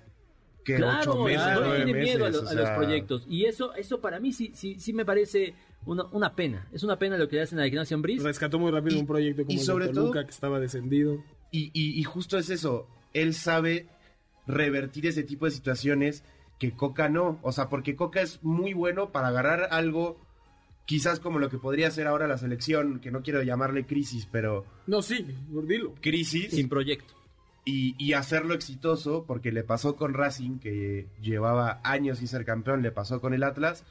que 0.64 0.76
Claro, 0.76 1.14
ocho 1.14 1.24
meses, 1.24 1.48
no 1.56 1.62
nueve 1.62 1.84
tiene 1.86 2.00
miedo 2.02 2.26
a, 2.26 2.28
meses, 2.30 2.44
lo- 2.44 2.48
o 2.48 2.52
a 2.52 2.54
los 2.54 2.70
proyectos. 2.72 3.26
Y 3.28 3.46
eso, 3.46 3.74
eso 3.76 4.00
para 4.00 4.20
mí 4.20 4.32
sí, 4.32 4.52
sí, 4.54 4.76
sí 4.80 4.94
me 4.94 5.06
parece 5.06 5.56
una, 5.86 6.06
una 6.12 6.36
pena. 6.36 6.68
Es 6.72 6.84
una 6.84 7.00
pena 7.00 7.18
lo 7.18 7.28
que 7.28 7.38
le 7.38 7.42
hacen 7.42 7.60
a 7.60 7.66
Ignacio 7.66 7.96
Ambriz. 7.96 8.22
Rescató 8.22 8.60
muy 8.60 8.70
rápido 8.72 8.96
Y- 8.98 9.00
un 9.00 9.08
proyecto 9.08 9.44
como 9.44 9.54
y 9.56 9.60
el 9.60 9.66
sobre 9.66 9.88
de 9.88 9.94
Toluca, 9.94 10.14
todo- 10.20 10.26
que 10.26 10.32
estaba 10.32 10.60
descendido. 10.60 11.24
Y, 11.52 11.72
y- 11.74 12.00
y 12.00 12.04
justo 12.04 12.38
es 12.38 12.50
eso. 12.52 12.88
Él 13.14 13.34
sabe 13.34 13.88
revertir 14.48 15.08
ese 15.08 15.24
tipo 15.24 15.46
de 15.46 15.52
situaciones 15.52 16.24
que 16.60 16.72
Coca 16.74 17.10
no. 17.10 17.40
O 17.42 17.52
sea, 17.52 17.68
porque 17.70 17.96
Coca 17.96 18.22
es 18.22 18.44
muy 18.44 18.74
bueno 18.74 19.12
para 19.12 19.30
agarrar 19.30 19.68
algo, 19.72 20.20
quizás 20.92 21.22
como 21.22 21.40
lo 21.40 21.50
que 21.50 21.58
podría 21.58 21.90
ser 21.90 22.06
ahora 22.08 22.28
la 22.28 22.38
selección, 22.38 23.00
que 23.00 23.12
no 23.12 23.22
quiero 23.22 23.42
llamarle 23.44 23.86
crisis, 23.86 24.28
pero 24.30 24.66
No, 24.88 25.02
sí, 25.02 25.26
dilo. 25.64 25.96
crisis. 26.02 26.52
Sin 26.52 26.68
proyecto. 26.68 27.14
y, 27.64 27.96
y 27.98 28.12
hacerlo 28.12 28.54
exitoso, 28.56 29.24
porque 29.26 29.54
le 29.54 29.64
pasó 29.64 29.96
con 29.96 30.14
Racing, 30.14 30.60
que 30.60 31.08
llevaba 31.22 31.80
años 31.86 32.18
sin 32.18 32.28
ser 32.28 32.44
campeón, 32.44 32.82
le 32.82 32.92
pasó 32.92 33.22
con 33.22 33.34
el 33.34 33.44
Atlas, 33.44 33.86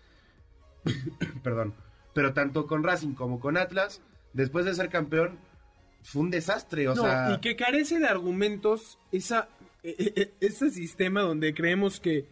perdón, 1.42 1.72
pero 2.14 2.34
tanto 2.34 2.66
con 2.66 2.82
Racing 2.84 3.14
como 3.14 3.40
con 3.40 3.56
Atlas, 3.56 4.02
después 4.34 4.66
de 4.66 4.74
ser 4.74 4.90
campeón, 4.90 5.38
fue 6.02 6.20
un 6.22 6.30
desastre, 6.30 6.86
o 6.88 6.94
no, 6.94 7.02
sea, 7.02 7.32
y 7.34 7.40
que 7.40 7.56
carece 7.56 7.98
de 7.98 8.08
argumentos 8.08 8.98
esa, 9.12 9.48
e- 9.82 9.94
e- 9.98 10.20
e- 10.22 10.32
ese 10.46 10.70
sistema 10.70 11.22
donde 11.22 11.54
creemos 11.54 11.98
que 12.00 12.26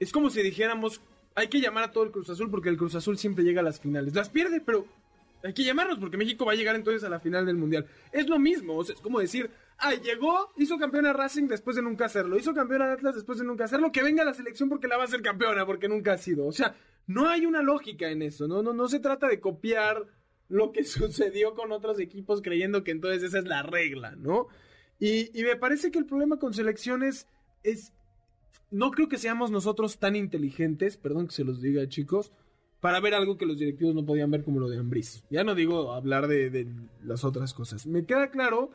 es 0.00 0.10
como 0.12 0.30
si 0.30 0.42
dijéramos 0.42 1.00
hay 1.38 1.48
que 1.48 1.60
llamar 1.60 1.84
a 1.84 1.92
todo 1.92 2.02
el 2.02 2.10
Cruz 2.10 2.28
Azul 2.30 2.50
porque 2.50 2.68
el 2.68 2.76
Cruz 2.76 2.96
Azul 2.96 3.16
siempre 3.16 3.44
llega 3.44 3.60
a 3.60 3.64
las 3.64 3.78
finales. 3.78 4.12
Las 4.12 4.28
pierde, 4.28 4.60
pero 4.60 4.86
hay 5.44 5.54
que 5.54 5.62
llamarlos 5.62 6.00
porque 6.00 6.16
México 6.16 6.44
va 6.44 6.52
a 6.52 6.56
llegar 6.56 6.74
entonces 6.74 7.04
a 7.04 7.08
la 7.08 7.20
final 7.20 7.46
del 7.46 7.56
Mundial. 7.56 7.86
Es 8.10 8.28
lo 8.28 8.40
mismo, 8.40 8.82
es 8.82 8.92
como 8.94 9.20
decir, 9.20 9.48
ah, 9.78 9.94
llegó, 9.94 10.52
hizo 10.56 10.78
campeón 10.78 11.06
a 11.06 11.12
Racing 11.12 11.46
después 11.46 11.76
de 11.76 11.82
nunca 11.82 12.06
hacerlo, 12.06 12.36
hizo 12.36 12.52
campeón 12.54 12.82
a 12.82 12.92
Atlas 12.92 13.14
después 13.14 13.38
de 13.38 13.44
nunca 13.44 13.64
hacerlo, 13.64 13.92
que 13.92 14.02
venga 14.02 14.22
a 14.22 14.26
la 14.26 14.34
selección 14.34 14.68
porque 14.68 14.88
la 14.88 14.96
va 14.96 15.02
a 15.02 15.06
hacer 15.06 15.22
campeona, 15.22 15.64
porque 15.64 15.88
nunca 15.88 16.14
ha 16.14 16.18
sido. 16.18 16.44
O 16.44 16.52
sea, 16.52 16.74
no 17.06 17.28
hay 17.28 17.46
una 17.46 17.62
lógica 17.62 18.10
en 18.10 18.22
eso, 18.22 18.48
no, 18.48 18.60
no, 18.64 18.72
no 18.72 18.88
se 18.88 18.98
trata 18.98 19.28
de 19.28 19.38
copiar 19.38 20.06
lo 20.48 20.72
que 20.72 20.82
sucedió 20.84 21.54
con 21.54 21.70
otros 21.70 22.00
equipos 22.00 22.42
creyendo 22.42 22.82
que 22.82 22.90
entonces 22.90 23.22
esa 23.22 23.38
es 23.38 23.44
la 23.44 23.62
regla, 23.62 24.16
¿no? 24.16 24.48
Y, 24.98 25.38
y 25.38 25.44
me 25.44 25.54
parece 25.54 25.92
que 25.92 26.00
el 26.00 26.06
problema 26.06 26.40
con 26.40 26.52
selecciones 26.52 27.28
es, 27.62 27.92
no 28.70 28.90
creo 28.90 29.08
que 29.08 29.18
seamos 29.18 29.50
nosotros 29.50 29.98
tan 29.98 30.16
inteligentes, 30.16 30.96
perdón 30.96 31.28
que 31.28 31.34
se 31.34 31.44
los 31.44 31.60
diga 31.60 31.88
chicos, 31.88 32.32
para 32.80 33.00
ver 33.00 33.14
algo 33.14 33.36
que 33.36 33.46
los 33.46 33.58
directivos 33.58 33.94
no 33.94 34.06
podían 34.06 34.30
ver 34.30 34.44
como 34.44 34.60
lo 34.60 34.68
de 34.68 34.78
Ambris. 34.78 35.24
Ya 35.30 35.42
no 35.42 35.54
digo 35.54 35.92
hablar 35.92 36.28
de, 36.28 36.50
de 36.50 36.68
las 37.02 37.24
otras 37.24 37.54
cosas. 37.54 37.86
Me 37.86 38.04
queda 38.04 38.30
claro 38.30 38.70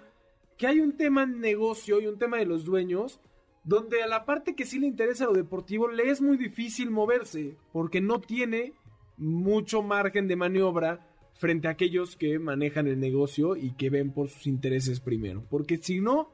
que 0.57 0.67
hay 0.67 0.79
un 0.81 0.97
tema 0.97 1.25
negocio 1.25 2.01
y 2.01 2.07
un 2.07 2.19
tema 2.19 2.37
de 2.37 2.45
los 2.45 2.65
dueños 2.65 3.19
donde 3.63 4.03
a 4.03 4.07
la 4.07 4.25
parte 4.25 4.55
que 4.55 4.65
sí 4.65 4.79
le 4.79 4.87
interesa 4.87 5.25
lo 5.25 5.33
deportivo 5.33 5.87
le 5.87 6.09
es 6.09 6.21
muy 6.21 6.37
difícil 6.37 6.91
moverse 6.91 7.55
porque 7.71 8.01
no 8.01 8.19
tiene 8.19 8.73
mucho 9.17 9.81
margen 9.81 10.27
de 10.27 10.35
maniobra 10.35 11.07
frente 11.33 11.67
a 11.67 11.71
aquellos 11.71 12.15
que 12.15 12.39
manejan 12.39 12.87
el 12.87 12.99
negocio 12.99 13.55
y 13.55 13.73
que 13.73 13.89
ven 13.89 14.11
por 14.11 14.29
sus 14.29 14.47
intereses 14.47 14.99
primero. 14.99 15.43
Porque 15.49 15.77
si 15.77 15.99
no, 15.99 16.29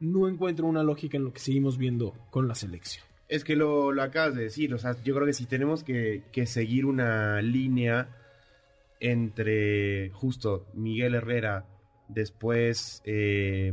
no 0.00 0.28
encuentro 0.28 0.66
una 0.66 0.82
lógica 0.82 1.16
en 1.16 1.24
lo 1.24 1.32
que 1.32 1.40
seguimos 1.40 1.78
viendo 1.78 2.12
con 2.30 2.46
la 2.48 2.54
selección. 2.54 3.04
es 3.28 3.42
que 3.44 3.56
lo, 3.56 3.90
lo 3.92 4.02
acabas 4.02 4.34
de 4.34 4.42
decir, 4.44 4.72
o 4.74 4.78
sea, 4.78 4.96
yo 5.02 5.14
creo 5.14 5.26
que 5.26 5.32
si 5.32 5.46
tenemos 5.46 5.82
que, 5.84 6.22
que 6.32 6.46
seguir 6.46 6.84
una 6.86 7.40
línea 7.42 8.08
entre 9.00 10.10
justo 10.10 10.66
Miguel 10.74 11.14
Herrera, 11.14 11.64
después 12.08 13.02
eh, 13.04 13.72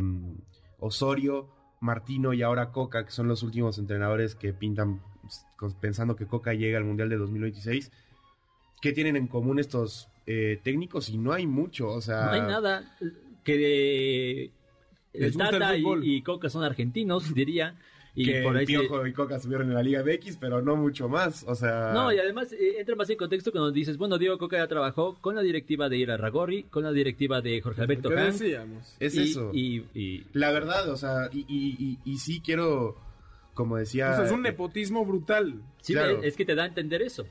Osorio, 0.80 1.50
Martino 1.80 2.34
y 2.34 2.42
ahora 2.44 2.72
Coca, 2.72 3.06
que 3.06 3.12
son 3.12 3.28
los 3.28 3.44
últimos 3.44 3.78
entrenadores 3.78 4.36
que 4.36 4.54
pintan 4.54 5.02
con- 5.58 5.74
pensando 5.80 6.16
que 6.16 6.26
Coca 6.28 6.54
llega 6.54 6.78
al 6.78 6.84
Mundial 6.86 7.10
de 7.10 7.18
2026, 7.18 7.92
¿qué 8.82 8.92
tienen 8.94 9.16
en 9.16 9.28
común 9.28 9.60
estos 9.60 10.08
eh, 10.28 10.60
técnicos? 10.64 11.10
Y 11.10 11.18
no 11.18 11.34
hay 11.34 11.48
mucho, 11.48 11.88
o 11.90 12.02
sea... 12.02 12.26
No 12.26 12.32
hay 12.32 12.42
nada 12.42 12.96
que 13.44 14.52
El 15.14 15.36
Tata 15.36 15.76
y, 15.78 16.22
Coca 16.22 16.50
son 16.50 16.64
argentinos, 16.64 17.34
diría. 17.36 17.76
Y 18.14 18.26
que 18.26 18.42
por 18.42 18.58
ahí 18.58 18.66
se- 18.66 18.74
Piojo 18.74 19.08
y 19.08 19.14
Coca 19.14 19.40
subieron 19.40 19.70
en 19.70 19.74
la 19.74 19.82
Liga 19.84 20.04
MX, 20.04 20.36
pero 20.36 20.62
no 20.62 20.76
mucho 20.76 21.08
más. 21.08 21.46
O 21.48 21.56
sea, 21.56 21.92
No, 21.94 22.12
y 22.12 22.20
además 22.20 22.52
eh, 22.52 22.76
entra 22.78 22.94
más 22.98 23.10
en 23.10 23.16
contexto 23.18 23.52
cuando 23.54 23.72
dices, 23.72 23.98
bueno, 23.98 24.18
Diego 24.18 24.38
Coca 24.38 24.58
ya 24.58 24.68
trabajó 24.68 25.16
con 25.22 25.34
la 25.36 25.42
directiva 25.42 25.88
de 25.88 25.96
Ira 25.98 26.18
Ragorri, 26.18 26.64
con 26.64 26.84
la 26.84 26.92
directiva 26.92 27.40
de 27.40 27.62
Jorge 27.62 27.82
Alberto 27.84 28.10
¿Qué 28.10 28.16
Hank. 28.16 28.34
decíamos? 28.34 28.98
es 29.00 29.16
y, 29.16 29.22
eso. 29.22 29.52
Y, 29.54 29.86
y- 29.94 30.26
La 30.34 30.52
verdad, 30.52 30.90
o 30.90 30.98
sea, 30.98 31.30
y, 31.32 31.46
y, 31.48 31.78
y, 31.80 32.00
y 32.04 32.18
sí 32.18 32.42
quiero, 32.44 32.98
como 33.54 33.78
decía... 33.78 34.12
O 34.12 34.16
sea, 34.18 34.26
es 34.26 34.32
un 34.32 34.42
nepotismo 34.42 35.06
brutal. 35.06 35.62
sí, 35.82 35.94
Claro. 35.94 36.22
es 36.22 36.36
que 36.36 36.44
te 36.44 36.54
da 36.54 36.64
a 36.64 36.68
entender 36.68 37.02
eso. 37.02 37.26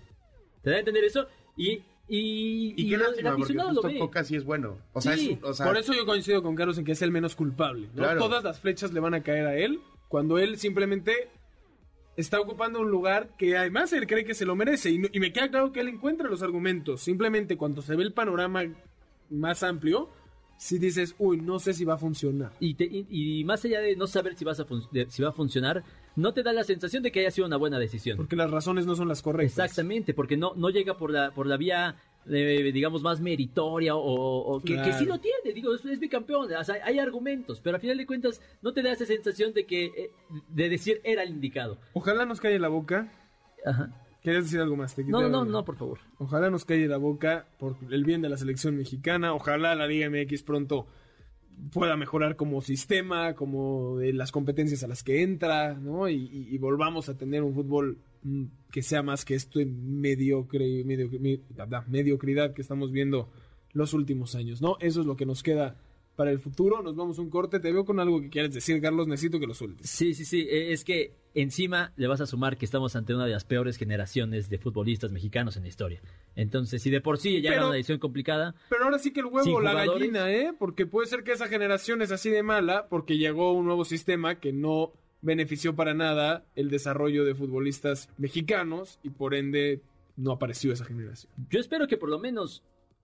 Te 0.62 0.70
da 0.70 0.76
a 0.76 0.78
entender 0.78 1.04
eso 1.04 1.26
y... 1.58 1.82
Y, 2.12 2.74
Y 2.76 2.90
qué 2.90 2.96
lo- 2.96 3.04
el 3.04 3.10
lástima, 3.10 3.30
porque 3.30 3.42
aficionado 3.42 3.68
lo 3.70 3.74
justo 3.82 3.88
ve. 3.94 3.98
Coca 4.00 4.24
sí 4.24 4.34
es 4.36 4.44
bueno. 4.44 4.78
O 4.92 5.00
sea, 5.00 5.16
Sí, 5.16 5.30
es, 5.30 5.38
un- 5.42 5.48
o 5.48 5.54
sea, 5.54 5.66
Por 5.66 5.76
eso 5.78 5.92
yo 5.94 6.04
coincido 6.04 6.42
con 6.42 6.56
Carlos 6.56 6.76
en 6.76 6.84
que 6.84 6.92
es 6.92 7.02
el 7.02 7.12
menos 7.12 7.36
culpable. 7.36 7.86
¿no? 7.94 8.02
Claro. 8.02 8.18
Todas 8.20 8.42
las 8.42 8.58
flechas 8.58 8.92
le 8.92 8.98
van 9.00 9.14
a 9.14 9.22
caer 9.22 9.46
a 9.46 9.56
él 9.56 9.78
cuando 10.08 10.38
él 10.38 10.58
simplemente 10.58 11.28
está 12.16 12.40
ocupando 12.40 12.80
un 12.80 12.90
lugar 12.90 13.30
que 13.38 13.56
además 13.56 13.92
él 13.92 14.06
cree 14.08 14.24
que 14.24 14.34
se 14.34 14.44
lo 14.44 14.56
merece. 14.56 14.90
Y, 14.90 14.98
no- 14.98 15.08
y 15.12 15.20
me 15.20 15.32
queda 15.32 15.48
claro 15.50 15.72
que 15.72 15.80
él 15.80 15.88
encuentra 15.88 16.28
los 16.28 16.42
argumentos. 16.42 17.00
Simplemente 17.00 17.56
cuando 17.56 17.80
se 17.80 17.94
ve 17.94 18.02
el 18.02 18.12
panorama 18.12 18.64
más 19.30 19.62
amplio, 19.62 20.10
si 20.58 20.78
dices, 20.78 21.14
uy, 21.18 21.38
no 21.40 21.58
sé 21.60 21.72
si 21.72 21.84
va 21.84 21.94
a 21.94 21.98
funcionar. 21.98 22.50
Y, 22.60 22.74
te- 22.74 22.84
y- 22.84 23.06
y 23.08 23.44
más 23.44 23.64
allá 23.64 23.80
de 23.80 23.94
no 23.96 24.06
saber 24.06 24.36
si, 24.36 24.44
vas 24.44 24.58
a 24.60 24.64
fun- 24.64 24.82
de- 24.90 25.08
si 25.08 25.22
va 25.22 25.28
a 25.30 25.32
funcionar, 25.32 25.84
no 26.16 26.32
te 26.34 26.42
da 26.42 26.52
la 26.52 26.64
sensación 26.64 27.02
de 27.02 27.12
que 27.12 27.20
haya 27.20 27.30
sido 27.30 27.46
una 27.46 27.56
buena 27.56 27.78
decisión. 27.78 28.16
Porque 28.16 28.36
las 28.36 28.50
razones 28.50 28.86
no 28.86 28.94
son 28.96 29.08
las 29.08 29.22
correctas. 29.22 29.58
Exactamente, 29.58 30.14
porque 30.14 30.36
no, 30.36 30.52
no 30.56 30.70
llega 30.70 30.96
por 30.96 31.10
la, 31.10 31.30
por 31.32 31.46
la 31.46 31.56
vía, 31.56 31.96
eh, 32.28 32.70
digamos, 32.72 33.02
más 33.02 33.20
meritoria 33.20 33.94
o, 33.96 34.02
o 34.02 34.60
que, 34.60 34.74
Claro. 34.74 34.90
que 34.90 34.98
sí 34.98 35.06
lo 35.06 35.18
tiene, 35.18 35.52
digo, 35.54 35.74
es, 35.74 35.84
es 35.84 36.00
bicampeón, 36.00 36.52
o 36.52 36.64
sea, 36.64 36.76
hay 36.84 36.98
argumentos, 36.98 37.60
pero 37.60 37.76
al 37.76 37.80
final 37.80 37.96
de 37.98 38.06
cuentas 38.06 38.40
no 38.62 38.72
te 38.72 38.82
da 38.82 38.92
esa 38.92 39.06
sensación 39.06 39.52
de 39.54 39.64
que, 39.66 39.86
eh, 39.86 40.10
de 40.48 40.68
decir 40.68 41.00
era 41.04 41.22
el 41.22 41.30
indicado. 41.30 41.78
Ojalá 41.92 42.24
nos 42.26 42.40
calle 42.40 42.58
la 42.58 42.68
boca. 42.68 43.12
Ajá. 43.64 43.90
¿Querías 44.22 44.44
decir 44.44 44.60
algo 44.60 44.76
más? 44.76 44.94
Te 44.94 45.02
No, 45.04 45.28
no, 45.30 45.46
no, 45.46 45.64
por 45.64 45.76
favor. 45.76 45.98
Ojalá 46.18 46.50
nos 46.50 46.66
calle 46.66 46.86
la 46.86 46.98
boca 46.98 47.46
por 47.58 47.76
el 47.90 48.04
bien 48.04 48.20
de 48.20 48.28
la 48.28 48.36
selección 48.36 48.76
mexicana. 48.76 49.32
Ojalá 49.32 49.74
la 49.74 49.86
Liga 49.86 50.10
MX 50.10 50.42
pronto 50.42 50.86
pueda 51.72 51.96
mejorar 51.96 52.36
como 52.36 52.60
sistema, 52.60 53.34
como 53.34 53.98
de 53.98 54.12
las 54.12 54.32
competencias 54.32 54.82
a 54.82 54.88
las 54.88 55.02
que 55.02 55.22
entra, 55.22 55.74
¿no? 55.74 56.08
Y, 56.08 56.14
y- 56.14 56.48
y 56.54 56.58
volvamos 56.58 57.08
a 57.08 57.16
tener 57.16 57.42
un 57.42 57.54
fútbol 57.54 57.98
mm, 58.22 58.44
que 58.70 58.82
sea 58.82 59.02
más 59.02 59.24
que 59.24 59.34
esto 59.34 59.60
mediocre, 59.64 60.84
mediocre- 60.84 61.40
mediocridad 61.88 62.52
que 62.54 62.62
estamos 62.62 62.92
viendo 62.92 63.28
los 63.72 63.94
últimos 63.94 64.34
años, 64.34 64.60
¿no? 64.60 64.76
Eso 64.80 65.00
es 65.00 65.06
lo 65.06 65.16
que 65.16 65.26
nos 65.26 65.42
queda 65.42 65.76
para 66.20 66.32
el 66.32 66.38
futuro. 66.38 66.82
Nos 66.82 66.94
vamos 66.94 67.18
a 67.18 67.22
un 67.22 67.30
corte. 67.30 67.60
Te 67.60 67.72
veo 67.72 67.86
con 67.86 67.98
algo 67.98 68.20
que 68.20 68.28
quieres 68.28 68.52
decir, 68.52 68.78
Carlos. 68.82 69.08
Necesito 69.08 69.40
que 69.40 69.46
lo 69.46 69.54
sueltes. 69.54 69.88
Sí, 69.88 70.12
sí, 70.12 70.26
sí, 70.26 70.46
eh, 70.50 70.70
es 70.70 70.84
que 70.84 71.14
encima 71.32 71.94
le 71.96 72.08
vas 72.08 72.20
a 72.20 72.26
sumar 72.26 72.58
que 72.58 72.66
estamos 72.66 72.94
ante 72.94 73.14
una 73.14 73.24
de 73.24 73.32
las 73.32 73.44
peores 73.44 73.78
generaciones 73.78 74.50
de 74.50 74.58
futbolistas 74.58 75.12
mexicanos 75.12 75.56
en 75.56 75.62
la 75.62 75.70
historia. 75.70 76.02
Entonces, 76.36 76.82
si 76.82 76.90
de 76.90 77.00
por 77.00 77.16
sí 77.16 77.40
ya 77.40 77.54
era 77.54 77.66
una 77.66 77.76
edición 77.76 77.98
complicada, 77.98 78.54
Pero 78.68 78.84
ahora 78.84 78.98
sí 78.98 79.14
que 79.14 79.20
el 79.20 79.26
huevo 79.26 79.62
la 79.62 79.72
gallina, 79.72 80.30
¿eh? 80.30 80.52
Porque 80.58 80.84
puede 80.84 81.06
ser 81.06 81.24
que 81.24 81.32
esa 81.32 81.48
generación 81.48 82.02
es 82.02 82.12
así 82.12 82.28
de 82.28 82.42
mala 82.42 82.88
porque 82.90 83.16
llegó 83.16 83.54
un 83.54 83.64
nuevo 83.64 83.86
sistema 83.86 84.40
que 84.40 84.52
no 84.52 84.92
benefició 85.22 85.74
para 85.74 85.94
nada 85.94 86.44
el 86.54 86.68
desarrollo 86.68 87.24
de 87.24 87.34
futbolistas 87.34 88.10
mexicanos 88.18 88.98
y 89.02 89.08
por 89.08 89.34
ende 89.34 89.80
no 90.18 90.32
apareció 90.32 90.70
esa 90.70 90.84
generación. 90.84 91.32
yo 91.48 91.60
espero 91.60 91.86
que 91.86 91.96
por 91.96 92.10
lo 92.10 92.18
menos 92.18 92.62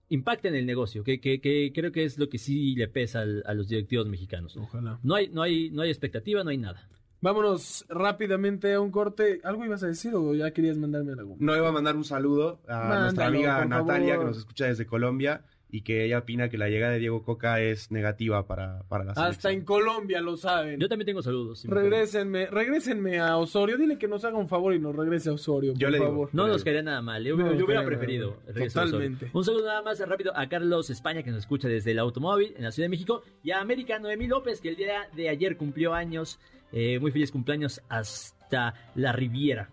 impacten 0.09 0.55
el 0.55 0.65
negocio, 0.65 1.03
que, 1.03 1.19
que, 1.19 1.41
que 1.41 1.71
creo 1.73 1.91
que 1.91 2.03
es 2.05 2.17
lo 2.17 2.29
que 2.29 2.37
sí 2.37 2.75
le 2.75 2.87
pesa 2.87 3.21
al- 3.21 3.43
a 3.45 3.53
los 3.53 3.67
directivos 3.67 4.07
mexicanos. 4.07 4.55
Ojalá. 4.57 4.99
No 5.03 5.15
hay, 5.15 5.27
no 5.29 5.41
hay, 5.41 5.69
no 5.71 5.81
hay 5.81 5.89
expectativa, 5.89 6.43
no 6.43 6.49
hay 6.49 6.57
nada. 6.57 6.87
Vámonos 7.19 7.83
rápidamente 7.89 8.73
a 8.73 8.79
un 8.79 8.91
corte. 8.91 9.41
¿Algo 9.43 9.65
ibas 9.65 9.81
a 9.83 9.87
decir 9.87 10.13
o 10.15 10.35
ya 10.35 10.51
querías 10.51 10.77
mandarme 10.77 11.13
algo? 11.13 11.35
No 11.39 11.55
iba 11.57 11.67
a 11.67 11.71
mandar 11.71 11.95
un 11.95 12.03
saludo 12.03 12.61
a 12.67 12.77
Mándalo, 12.77 13.01
nuestra 13.01 13.25
amiga 13.25 13.65
Natalia, 13.65 14.13
favor. 14.13 14.19
que 14.19 14.29
nos 14.29 14.37
escucha 14.37 14.65
desde 14.67 14.85
Colombia, 14.85 15.43
y 15.69 15.81
que 15.81 16.05
ella 16.05 16.19
opina 16.19 16.47
que 16.49 16.57
la 16.57 16.69
llegada 16.69 16.93
de 16.93 16.99
Diego 16.99 17.23
Coca 17.23 17.59
es 17.61 17.91
negativa 17.91 18.47
para, 18.47 18.83
para 18.87 19.03
la 19.03 19.11
Hasta 19.11 19.23
selección. 19.25 19.53
en 19.53 19.65
Colombia 19.65 20.21
lo 20.21 20.37
saben. 20.37 20.79
Yo 20.79 20.87
también 20.87 21.05
tengo 21.07 21.21
saludos. 21.21 21.59
si 21.59 21.67
me 21.67 21.75
Regrésenme, 21.75 22.45
regrésenme 22.45 23.19
a 23.19 23.35
Osorio. 23.37 23.77
Dile 23.77 23.97
que 23.97 24.07
nos 24.07 24.23
haga 24.23 24.37
un 24.37 24.47
favor 24.47 24.73
y 24.73 24.79
nos 24.79 24.95
regrese 24.95 25.29
a 25.29 25.33
Osorio, 25.33 25.73
Yo 25.73 25.87
por 25.87 25.91
le 25.91 25.97
digo. 25.97 26.09
favor. 26.09 26.29
No 26.31 26.47
nos 26.47 26.63
quedaría 26.63 26.83
nada 26.83 27.01
mal. 27.01 27.23
Yo, 27.23 27.35
No, 27.35 27.53
yo 27.53 27.65
hubiera 27.65 27.83
preferido. 27.85 28.37
Totalmente. 28.73 29.29
Un 29.33 29.43
saludo 29.43 29.65
nada 29.65 29.81
más 29.81 29.99
rápido 30.07 30.31
a 30.37 30.47
Carlos 30.47 30.89
España, 30.89 31.21
que 31.21 31.31
nos 31.31 31.39
escucha 31.39 31.67
desde 31.67 31.91
el 31.91 31.99
automóvil 31.99 32.53
en 32.57 32.63
la 32.63 32.71
Ciudad 32.71 32.85
de 32.85 32.89
México. 32.91 33.23
Y 33.43 33.51
a 33.51 33.59
América 33.59 33.99
Noemí 33.99 34.27
López, 34.27 34.61
que 34.61 34.69
el 34.69 34.75
día 34.77 35.09
de 35.15 35.29
ayer 35.29 35.57
cumplió 35.57 35.93
años. 35.93 36.39
Eh, 36.71 36.99
muy 36.99 37.11
feliz 37.11 37.31
cumpleaños 37.31 37.81
hasta 37.89 38.73
la 38.95 39.11
Riviera. 39.11 39.69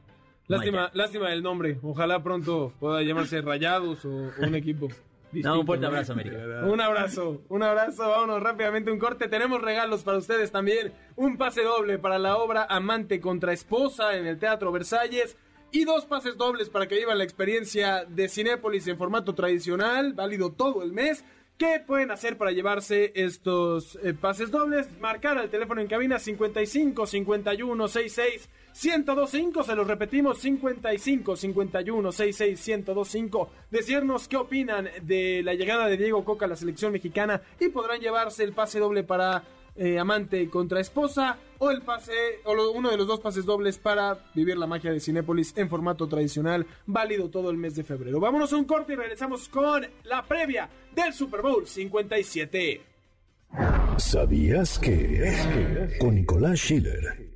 Lástima, 0.46 0.82
Maya. 0.82 0.90
lástima 0.94 1.32
el 1.32 1.42
nombre. 1.42 1.78
Ojalá 1.82 2.22
pronto 2.22 2.72
pueda 2.78 3.02
llamarse 3.02 3.40
Rayados 3.40 4.04
o, 4.04 4.10
o 4.10 4.46
un 4.46 4.54
equipo. 4.56 4.88
un 5.42 5.66
fuerte 5.66 5.86
abrazo, 5.86 6.12
América. 6.12 6.36
Un 6.64 6.80
abrazo, 6.80 7.42
un 7.48 7.62
abrazo. 7.62 8.08
Vámonos 8.08 8.42
rápidamente 8.42 8.90
un 8.90 8.98
corte. 8.98 9.28
Tenemos 9.28 9.60
regalos 9.60 10.02
para 10.02 10.18
ustedes 10.18 10.50
también. 10.50 10.92
Un 11.16 11.36
pase 11.36 11.62
doble 11.62 11.98
para 11.98 12.18
la 12.18 12.36
obra 12.36 12.66
Amante 12.68 13.20
contra 13.20 13.52
Esposa 13.52 14.16
en 14.16 14.26
el 14.26 14.38
Teatro 14.38 14.72
Versalles. 14.72 15.36
Y 15.70 15.84
dos 15.84 16.06
pases 16.06 16.36
dobles 16.36 16.70
para 16.70 16.86
que 16.86 16.96
vivan 16.96 17.18
la 17.18 17.24
experiencia 17.24 18.04
de 18.04 18.28
Cinépolis 18.28 18.86
en 18.86 18.96
formato 18.96 19.34
tradicional, 19.34 20.12
válido 20.12 20.52
todo 20.52 20.82
el 20.82 20.92
mes. 20.92 21.24
¿Qué 21.56 21.80
pueden 21.86 22.10
hacer 22.10 22.36
para 22.36 22.50
llevarse 22.50 23.12
estos 23.14 23.96
eh, 24.02 24.12
pases 24.12 24.50
dobles? 24.50 24.88
Marcar 25.00 25.38
al 25.38 25.50
teléfono 25.50 25.80
en 25.80 25.86
cabina 25.86 26.18
55 26.18 27.06
51 27.06 27.88
66 27.88 28.48
1025, 28.82 29.62
se 29.62 29.76
los 29.76 29.86
repetimos 29.86 30.38
55 30.38 31.36
51 31.36 32.10
66 32.10 32.78
1025. 32.78 33.50
Decirnos 33.70 34.26
qué 34.26 34.36
opinan 34.36 34.88
de 35.02 35.42
la 35.44 35.54
llegada 35.54 35.86
de 35.86 35.96
Diego 35.96 36.24
Coca 36.24 36.46
a 36.46 36.48
la 36.48 36.56
selección 36.56 36.90
mexicana 36.90 37.40
y 37.60 37.68
podrán 37.68 38.00
llevarse 38.00 38.42
el 38.42 38.52
pase 38.52 38.80
doble 38.80 39.04
para 39.04 39.44
eh, 39.76 39.98
amante 39.98 40.48
contra 40.48 40.80
esposa 40.80 41.38
o 41.58 41.70
el 41.70 41.82
pase 41.82 42.12
o 42.44 42.70
uno 42.72 42.90
de 42.90 42.96
los 42.96 43.06
dos 43.06 43.20
pases 43.20 43.44
dobles 43.44 43.78
para 43.78 44.18
vivir 44.34 44.56
la 44.56 44.66
magia 44.66 44.92
de 44.92 45.00
Cinépolis 45.00 45.56
en 45.56 45.68
formato 45.68 46.08
tradicional, 46.08 46.66
válido 46.86 47.30
todo 47.30 47.50
el 47.50 47.56
mes 47.56 47.74
de 47.74 47.84
febrero. 47.84 48.20
Vámonos 48.20 48.52
a 48.52 48.56
un 48.56 48.64
corte 48.64 48.92
y 48.92 48.96
regresamos 48.96 49.48
con 49.48 49.86
la 50.04 50.24
previa 50.24 50.68
del 50.94 51.12
Super 51.12 51.42
Bowl 51.42 51.66
57. 51.66 52.82
¿Sabías 53.98 54.78
que? 54.78 55.96
Con 56.00 56.16
Nicolás 56.16 56.58
Schiller. 56.58 57.34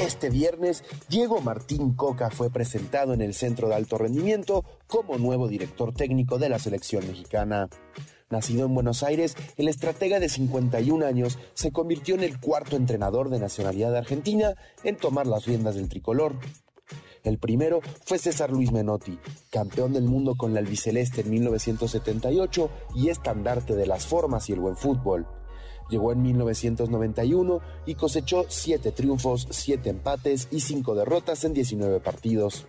Este 0.00 0.30
viernes, 0.30 0.84
Diego 1.08 1.40
Martín 1.40 1.94
Coca 1.94 2.30
fue 2.30 2.50
presentado 2.50 3.14
en 3.14 3.20
el 3.20 3.34
Centro 3.34 3.68
de 3.68 3.74
Alto 3.74 3.98
Rendimiento 3.98 4.64
como 4.86 5.18
nuevo 5.18 5.48
director 5.48 5.92
técnico 5.92 6.38
de 6.38 6.48
la 6.48 6.60
selección 6.60 7.06
mexicana. 7.08 7.68
Nacido 8.30 8.66
en 8.66 8.74
Buenos 8.74 9.02
Aires, 9.02 9.36
el 9.56 9.66
estratega 9.66 10.20
de 10.20 10.28
51 10.28 11.04
años 11.04 11.38
se 11.54 11.72
convirtió 11.72 12.14
en 12.14 12.22
el 12.22 12.38
cuarto 12.38 12.76
entrenador 12.76 13.28
de 13.28 13.40
nacionalidad 13.40 13.96
argentina 13.96 14.54
en 14.84 14.96
tomar 14.96 15.26
las 15.26 15.46
riendas 15.46 15.74
del 15.74 15.88
tricolor. 15.88 16.36
El 17.24 17.38
primero 17.38 17.80
fue 18.04 18.18
César 18.18 18.50
Luis 18.50 18.70
Menotti, 18.70 19.18
campeón 19.50 19.92
del 19.92 20.04
mundo 20.04 20.36
con 20.36 20.54
la 20.54 20.60
albiceleste 20.60 21.22
en 21.22 21.30
1978 21.30 22.70
y 22.94 23.08
estandarte 23.08 23.74
de 23.74 23.86
las 23.86 24.06
formas 24.06 24.48
y 24.48 24.52
el 24.52 24.60
buen 24.60 24.76
fútbol. 24.76 25.26
Llegó 25.88 26.12
en 26.12 26.22
1991 26.22 27.60
y 27.86 27.94
cosechó 27.94 28.46
7 28.48 28.92
triunfos, 28.92 29.48
7 29.50 29.90
empates 29.90 30.48
y 30.50 30.60
5 30.60 30.94
derrotas 30.94 31.44
en 31.44 31.54
19 31.54 32.00
partidos. 32.00 32.66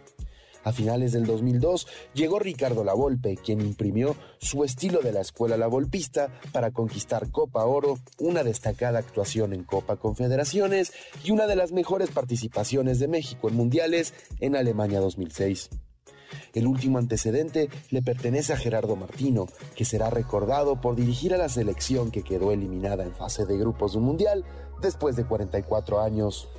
A 0.63 0.73
finales 0.73 1.13
del 1.13 1.25
2002 1.25 1.87
llegó 2.13 2.39
Ricardo 2.39 2.83
Lavolpe, 2.83 3.37
quien 3.37 3.61
imprimió 3.61 4.15
su 4.39 4.63
estilo 4.63 4.99
de 4.99 5.13
la 5.13 5.21
escuela 5.21 5.57
lavolpista 5.57 6.29
para 6.51 6.71
conquistar 6.71 7.31
Copa 7.31 7.65
Oro, 7.65 7.97
una 8.19 8.43
destacada 8.43 8.99
actuación 8.99 9.53
en 9.53 9.63
Copa 9.63 9.95
Confederaciones 9.95 10.91
y 11.23 11.31
una 11.31 11.47
de 11.47 11.55
las 11.55 11.71
mejores 11.71 12.09
participaciones 12.09 12.99
de 12.99 13.07
México 13.07 13.49
en 13.49 13.55
mundiales 13.55 14.13
en 14.41 14.55
Alemania 14.55 14.99
2006. 14.99 15.69
El 16.53 16.67
último 16.67 16.97
antecedente 16.97 17.69
le 17.91 18.01
pertenece 18.01 18.53
a 18.53 18.57
Gerardo 18.57 18.95
Martino, 18.95 19.47
que 19.75 19.85
será 19.85 20.09
recordado 20.09 20.81
por 20.81 20.95
dirigir 20.95 21.33
a 21.33 21.37
la 21.37 21.49
selección 21.49 22.11
que 22.11 22.23
quedó 22.23 22.51
eliminada 22.51 23.03
en 23.03 23.13
fase 23.13 23.45
de 23.45 23.57
grupos 23.57 23.93
de 23.93 23.99
un 23.99 24.05
mundial 24.05 24.45
después 24.81 25.15
de 25.15 25.25
44 25.25 26.01
años. 26.01 26.49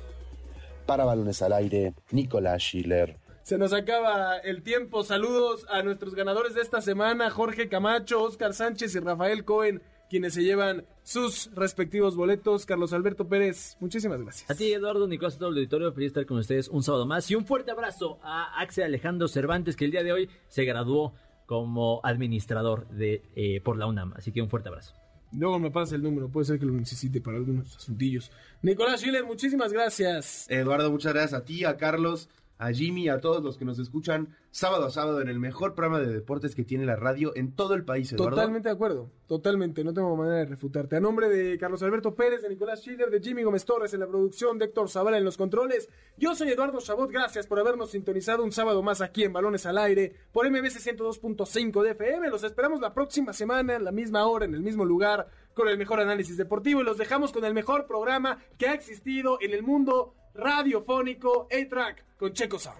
Para 0.85 1.05
balones 1.05 1.41
al 1.41 1.53
aire, 1.53 1.93
Nicolás 2.11 2.61
Schiller. 2.61 3.17
Se 3.43 3.57
nos 3.57 3.73
acaba 3.73 4.37
el 4.37 4.61
tiempo. 4.61 5.03
Saludos 5.03 5.65
a 5.69 5.81
nuestros 5.81 6.15
ganadores 6.15 6.53
de 6.53 6.61
esta 6.61 6.79
semana, 6.79 7.29
Jorge 7.31 7.69
Camacho, 7.69 8.21
Oscar 8.21 8.53
Sánchez 8.53 8.95
y 8.95 8.99
Rafael 8.99 9.45
Cohen. 9.45 9.81
Quienes 10.11 10.33
se 10.33 10.43
llevan 10.43 10.83
sus 11.03 11.49
respectivos 11.55 12.17
boletos. 12.17 12.65
Carlos 12.65 12.91
Alberto 12.91 13.29
Pérez, 13.29 13.77
muchísimas 13.79 14.21
gracias. 14.21 14.51
A 14.51 14.55
ti, 14.55 14.73
Eduardo 14.73 15.07
Nicolás, 15.07 15.37
todo 15.37 15.47
el 15.47 15.55
auditorio, 15.55 15.93
feliz 15.93 16.07
estar 16.07 16.25
con 16.25 16.37
ustedes 16.37 16.67
un 16.67 16.83
sábado 16.83 17.05
más. 17.05 17.31
Y 17.31 17.35
un 17.35 17.45
fuerte 17.45 17.71
abrazo 17.71 18.19
a 18.21 18.59
Axel 18.59 18.83
Alejandro 18.83 19.29
Cervantes, 19.29 19.77
que 19.77 19.85
el 19.85 19.91
día 19.91 20.03
de 20.03 20.11
hoy 20.11 20.29
se 20.49 20.65
graduó 20.65 21.13
como 21.45 22.01
administrador 22.03 22.89
de 22.89 23.23
eh, 23.37 23.61
por 23.61 23.77
la 23.77 23.87
UNAM. 23.87 24.11
Así 24.17 24.33
que 24.33 24.41
un 24.41 24.49
fuerte 24.49 24.67
abrazo. 24.67 24.93
Luego 25.31 25.59
me 25.59 25.71
pasa 25.71 25.95
el 25.95 26.03
número, 26.03 26.27
puede 26.27 26.45
ser 26.45 26.59
que 26.59 26.65
lo 26.65 26.73
necesite 26.73 27.21
para 27.21 27.37
algunos 27.37 27.73
asuntillos. 27.77 28.33
Nicolás 28.61 28.99
Schiller, 28.99 29.23
muchísimas 29.23 29.71
gracias. 29.71 30.45
Eduardo, 30.49 30.91
muchas 30.91 31.13
gracias 31.13 31.41
a 31.41 31.45
ti, 31.45 31.63
a 31.63 31.77
Carlos, 31.77 32.27
a 32.61 32.71
Jimmy, 32.71 33.09
a 33.09 33.19
todos 33.19 33.43
los 33.43 33.57
que 33.57 33.65
nos 33.65 33.79
escuchan 33.79 34.29
sábado 34.51 34.85
a 34.85 34.91
sábado 34.91 35.19
en 35.19 35.29
el 35.29 35.39
mejor 35.39 35.73
programa 35.73 35.99
de 35.99 36.13
deportes 36.13 36.53
que 36.53 36.63
tiene 36.63 36.85
la 36.85 36.95
radio 36.95 37.31
en 37.35 37.55
todo 37.55 37.73
el 37.73 37.83
país, 37.83 38.13
Eduardo. 38.13 38.35
Totalmente 38.35 38.69
de 38.69 38.75
acuerdo, 38.75 39.09
totalmente, 39.25 39.83
no 39.83 39.93
tengo 39.93 40.15
manera 40.15 40.37
de 40.37 40.45
refutarte. 40.45 40.95
A 40.95 40.99
nombre 40.99 41.27
de 41.27 41.57
Carlos 41.57 41.81
Alberto 41.81 42.13
Pérez, 42.13 42.43
de 42.43 42.49
Nicolás 42.49 42.81
Schiller, 42.81 43.09
de 43.09 43.19
Jimmy 43.19 43.41
Gómez 43.41 43.65
Torres 43.65 43.95
en 43.95 44.01
la 44.01 44.07
producción, 44.07 44.59
de 44.59 44.65
Héctor 44.65 44.89
Zavala 44.89 45.17
en 45.17 45.23
los 45.23 45.37
controles, 45.37 45.89
yo 46.17 46.35
soy 46.35 46.49
Eduardo 46.49 46.79
Chabot, 46.81 47.09
gracias 47.09 47.47
por 47.47 47.59
habernos 47.59 47.89
sintonizado 47.89 48.43
un 48.43 48.51
sábado 48.51 48.83
más 48.83 49.01
aquí 49.01 49.23
en 49.23 49.33
Balones 49.33 49.65
al 49.65 49.79
Aire, 49.79 50.13
por 50.31 50.47
MBC 50.47 50.97
102.5 50.97 51.81
de 51.81 51.91
FM, 51.91 52.29
los 52.29 52.43
esperamos 52.43 52.79
la 52.79 52.93
próxima 52.93 53.33
semana, 53.33 53.77
en 53.77 53.85
la 53.85 53.91
misma 53.91 54.27
hora, 54.27 54.45
en 54.45 54.53
el 54.53 54.61
mismo 54.61 54.85
lugar, 54.85 55.27
con 55.53 55.67
el 55.67 55.77
mejor 55.77 55.99
análisis 55.99 56.37
deportivo 56.37 56.81
y 56.81 56.83
los 56.83 56.97
dejamos 56.97 57.31
con 57.31 57.45
el 57.45 57.53
mejor 57.53 57.87
programa 57.87 58.39
que 58.57 58.67
ha 58.67 58.73
existido 58.73 59.37
en 59.41 59.53
el 59.53 59.63
mundo 59.63 60.15
radiofónico, 60.33 61.47
A-Track, 61.51 62.17
con 62.17 62.33
Checo 62.33 62.59
Sound. 62.59 62.79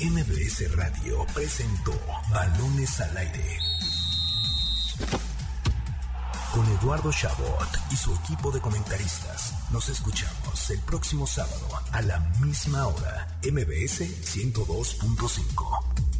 MBS 0.00 0.76
Radio 0.76 1.24
presentó 1.34 1.92
Balones 2.30 3.00
al 3.00 3.16
Aire. 3.16 3.58
Con 6.52 6.66
Eduardo 6.78 7.10
Chabot 7.10 7.68
y 7.90 7.96
su 7.96 8.14
equipo 8.14 8.50
de 8.50 8.60
comentaristas. 8.60 9.54
Nos 9.72 9.88
escuchamos 9.88 10.70
el 10.70 10.80
próximo 10.80 11.26
sábado 11.26 11.68
a 11.92 12.02
la 12.02 12.20
misma 12.40 12.86
hora. 12.86 13.38
MBS 13.42 14.02
102.5. 14.36 16.13